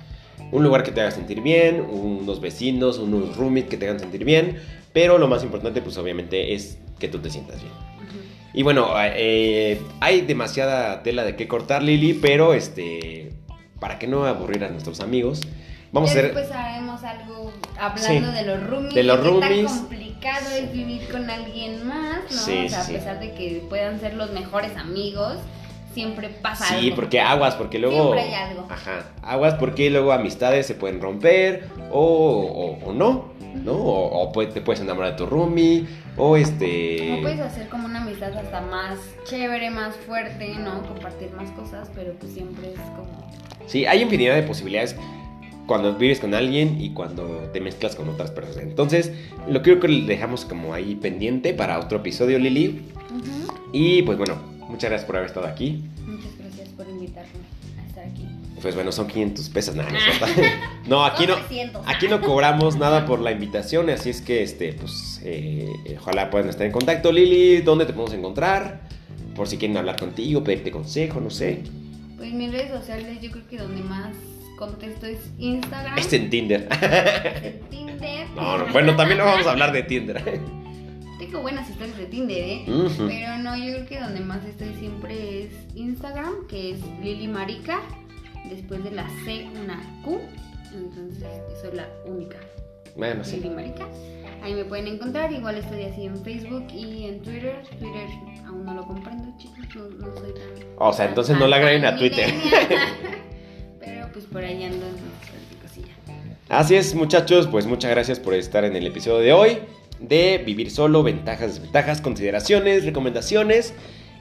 un 0.52 0.64
lugar 0.64 0.84
que 0.84 0.92
te 0.92 1.02
haga 1.02 1.12
sentir 1.12 1.42
bien, 1.42 1.82
unos 1.82 2.40
vecinos, 2.40 3.00
unos 3.00 3.36
roomies 3.36 3.66
que 3.66 3.78
te 3.78 3.86
hagan 3.86 4.00
sentir 4.00 4.24
bien, 4.24 4.60
pero 4.94 5.18
lo 5.18 5.28
más 5.28 5.44
importante 5.44 5.82
pues 5.82 5.98
obviamente 5.98 6.54
es 6.54 6.78
que 7.00 7.08
tú 7.08 7.20
te 7.20 7.30
sientas 7.30 7.62
bien. 7.62 7.74
Y 8.54 8.64
bueno, 8.64 8.94
eh, 8.98 9.80
hay 10.00 10.22
demasiada 10.22 11.04
tela 11.04 11.24
de 11.24 11.36
qué 11.36 11.48
cortar 11.48 11.84
Lili, 11.84 12.14
pero 12.14 12.54
este, 12.54 13.32
para 13.80 14.00
que 14.00 14.08
no 14.08 14.26
aburrir 14.26 14.64
a 14.64 14.70
nuestros 14.70 15.00
amigos, 15.00 15.42
vamos 15.92 16.10
a 16.10 16.14
hacer... 16.14 16.34
Después 16.34 16.52
haremos 16.52 17.04
algo 17.04 17.54
hablando 17.80 18.32
de 18.32 18.44
los 18.44 18.68
roomies. 18.68 18.96
De 18.96 19.04
los 19.04 19.24
roomies. 19.24 19.66
Tan 19.66 19.80
complicado 19.80 20.50
es 20.56 20.72
vivir 20.72 21.08
con 21.10 21.30
alguien 21.30 21.86
más, 21.88 22.22
¿no? 22.32 22.66
o 22.66 22.70
sea, 22.70 22.82
a 22.82 22.88
pesar 22.88 23.20
de 23.20 23.34
que 23.34 23.64
puedan 23.70 24.00
ser 24.00 24.16
los 24.16 24.32
mejores 24.32 24.76
amigos 24.76 25.38
siempre 25.98 26.30
pasa 26.30 26.68
algo. 26.70 26.82
Sí, 26.82 26.92
porque 26.92 27.20
aguas, 27.20 27.56
porque 27.56 27.80
luego... 27.80 28.14
Siempre 28.14 28.22
hay 28.22 28.34
algo. 28.36 28.68
Ajá, 28.70 29.06
aguas 29.24 29.56
porque 29.56 29.90
luego 29.90 30.12
amistades 30.12 30.68
se 30.68 30.76
pueden 30.76 31.02
romper 31.02 31.68
o, 31.92 32.78
o, 32.86 32.94
no, 32.94 33.34
¿no? 33.56 33.74
O, 33.74 34.32
te 34.32 34.62
puedes 34.62 34.80
enamorar 34.80 35.14
de 35.14 35.18
tu 35.18 35.26
roomie 35.26 35.88
o 36.16 36.38
este... 36.38 37.16
No 37.16 37.22
puedes 37.24 37.40
hacer 37.40 37.68
como 37.70 37.86
una 37.86 38.04
amistad 38.04 38.32
hasta 38.38 38.62
más 38.62 39.00
chévere, 39.26 39.72
más 39.72 39.96
fuerte, 39.96 40.54
¿no? 40.60 40.84
Compartir 40.84 41.32
más 41.32 41.50
cosas, 41.52 41.90
pero 41.96 42.14
pues 42.14 42.34
siempre 42.34 42.74
es 42.74 42.80
como... 42.96 43.32
Sí, 43.66 43.88
hay 43.88 44.04
infinidad 44.04 44.36
de 44.36 44.44
posibilidades 44.44 44.96
cuando 45.66 45.96
vives 45.96 46.20
con 46.20 46.36
alguien 46.36 46.80
y 46.80 46.92
cuando 46.92 47.50
te 47.52 47.60
mezclas 47.60 47.96
con 47.96 48.08
otras 48.08 48.30
personas. 48.30 48.68
Entonces, 48.68 49.12
lo 49.50 49.64
creo 49.64 49.80
que 49.80 49.88
dejamos 49.88 50.46
como 50.46 50.76
ahí 50.76 50.94
pendiente 50.94 51.56
para 51.56 51.80
otro 51.80 51.98
episodio, 51.98 52.38
Lili. 52.38 52.86
Y 53.74 54.04
pues 54.04 54.18
bueno, 54.18 54.57
Muchas 54.70 54.90
gracias 54.90 55.06
por 55.06 55.16
haber 55.16 55.30
estado 55.30 55.48
aquí. 55.48 55.84
Muchas 56.06 56.38
gracias 56.38 56.70
por 56.70 56.88
invitarme 56.88 57.30
a 57.80 57.88
estar 57.88 58.04
aquí. 58.06 58.26
Pues 58.62 58.74
bueno, 58.74 58.92
son 58.92 59.08
500 59.08 59.50
pesos, 59.50 59.76
nada, 59.76 59.90
no, 59.92 60.88
no, 60.88 61.06
aquí 61.06 61.28
no, 61.28 61.36
aquí 61.86 62.08
no 62.08 62.22
cobramos 62.22 62.76
nada 62.76 63.06
por 63.06 63.20
la 63.20 63.32
invitación, 63.32 63.90
así 63.92 64.10
es 64.10 64.22
que, 64.22 64.42
este, 64.42 64.74
pues, 64.74 65.22
eh, 65.24 65.72
ojalá 66.00 66.32
puedan 66.32 66.50
estar 66.50 66.66
en 66.66 66.72
contacto. 66.72 67.12
Lili, 67.12 67.62
¿dónde 67.62 67.86
te 67.86 67.94
podemos 67.94 68.16
encontrar? 68.16 68.82
Por 69.36 69.48
si 69.48 69.58
quieren 69.58 69.78
hablar 69.78 70.00
contigo, 70.00 70.44
pedirte 70.44 70.72
consejo, 70.72 71.20
no 71.20 71.30
sé. 71.30 71.62
Pues 72.18 72.34
mis 72.34 72.52
redes 72.52 72.72
sociales, 72.72 73.22
yo 73.22 73.30
creo 73.30 73.48
que 73.48 73.58
donde 73.58 73.84
más 73.84 74.16
contesto 74.58 75.06
es 75.06 75.20
Instagram. 75.38 75.98
Es 75.98 76.12
en 76.12 76.30
Tinder. 76.30 76.68
En 77.44 77.60
Tinder. 77.70 77.88
No, 78.36 78.60
no, 78.60 78.72
bueno, 78.72 78.96
también 78.96 79.18
no 79.18 79.26
vamos 79.26 79.48
a 79.48 79.52
hablar 79.52 79.72
de 79.72 79.82
Tinder 79.82 80.22
tengo 81.18 81.42
buenas 81.42 81.70
historias 81.70 81.98
de 81.98 82.06
Tinder, 82.06 82.38
¿eh? 82.38 82.66
Pero 82.66 83.38
no, 83.40 83.58
yo 83.58 83.74
creo 83.74 83.86
que 83.86 84.00
donde 84.00 84.20
más 84.20 84.44
estoy 84.46 84.74
siempre 84.76 85.44
es 85.44 85.52
Instagram, 85.76 86.48
que 86.48 86.72
es 86.72 86.80
Lili 87.02 87.28
Marica. 87.28 87.82
Después 88.50 88.84
de 88.84 88.92
la 88.92 89.08
C, 89.26 89.48
una 89.64 89.82
Q. 90.04 90.20
Entonces, 90.74 91.28
soy 91.62 91.76
la 91.76 91.88
única. 92.06 92.38
Bueno, 92.96 93.24
sí. 93.24 93.38
Lili 93.38 93.50
Marica. 93.50 93.88
Ahí 94.44 94.54
me 94.54 94.66
pueden 94.66 94.88
encontrar. 94.88 95.32
Igual 95.32 95.58
estoy 95.58 95.84
así 95.84 96.06
en 96.06 96.24
Facebook 96.24 96.68
y 96.72 97.06
en 97.06 97.22
Twitter. 97.22 97.64
Twitter 97.80 98.08
aún 98.46 98.66
no 98.66 98.76
lo 98.76 98.86
comprendo, 98.86 99.28
chicos. 99.38 99.58
No, 99.98 100.14
soy 100.16 100.34
tan. 100.34 100.44
O 100.78 100.94
sea, 100.94 101.06
entonces 101.06 101.38
no 101.38 101.48
la 101.48 101.58
agreguen 101.58 101.86
a 101.86 101.98
Twitter. 101.98 102.34
Pero 103.80 104.12
pues 104.14 104.26
por 104.26 104.44
ahí 104.44 104.64
ando. 104.64 104.86
Así 106.50 106.76
es, 106.76 106.96
muchachos. 106.96 107.48
Pues 107.48 107.66
muchas 107.66 107.92
gracias 107.92 108.20
por 108.20 108.34
estar 108.34 108.64
en 108.64 108.76
el 108.76 108.88
episodio 108.88 109.20
de 109.20 109.34
hoy 109.34 109.60
de 110.00 110.42
vivir 110.46 110.72
solo, 110.72 111.04
ventajas, 111.04 111.56
desventajas, 111.56 112.02
consideraciones, 112.02 112.86
recomendaciones. 112.86 113.74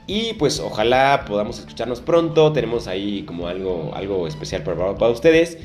Y 0.06 0.34
pues 0.34 0.60
ojalá 0.60 1.24
podamos 1.26 1.58
escucharnos 1.58 2.00
pronto. 2.00 2.52
Tenemos 2.52 2.86
ahí 2.86 3.24
como 3.24 3.48
algo, 3.48 3.92
algo 3.94 4.26
especial 4.26 4.62
preparado 4.62 4.96
para 4.96 5.12
ustedes. 5.12 5.58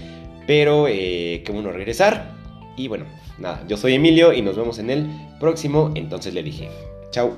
Pero 0.48 0.88
eh, 0.88 1.44
qué 1.46 1.52
bueno 1.52 1.72
regresar. 1.72 2.32
Y 2.76 2.88
bueno, 2.88 3.06
nada, 3.38 3.64
yo 3.68 3.78
soy 3.78 3.94
Emilio 3.94 4.34
y 4.34 4.42
nos 4.42 4.58
vemos 4.58 4.80
en 4.80 4.90
el 4.90 5.08
próximo. 5.40 5.92
Entonces 5.96 6.34
le 6.34 6.44
dije, 6.44 6.70
chao. 7.12 7.38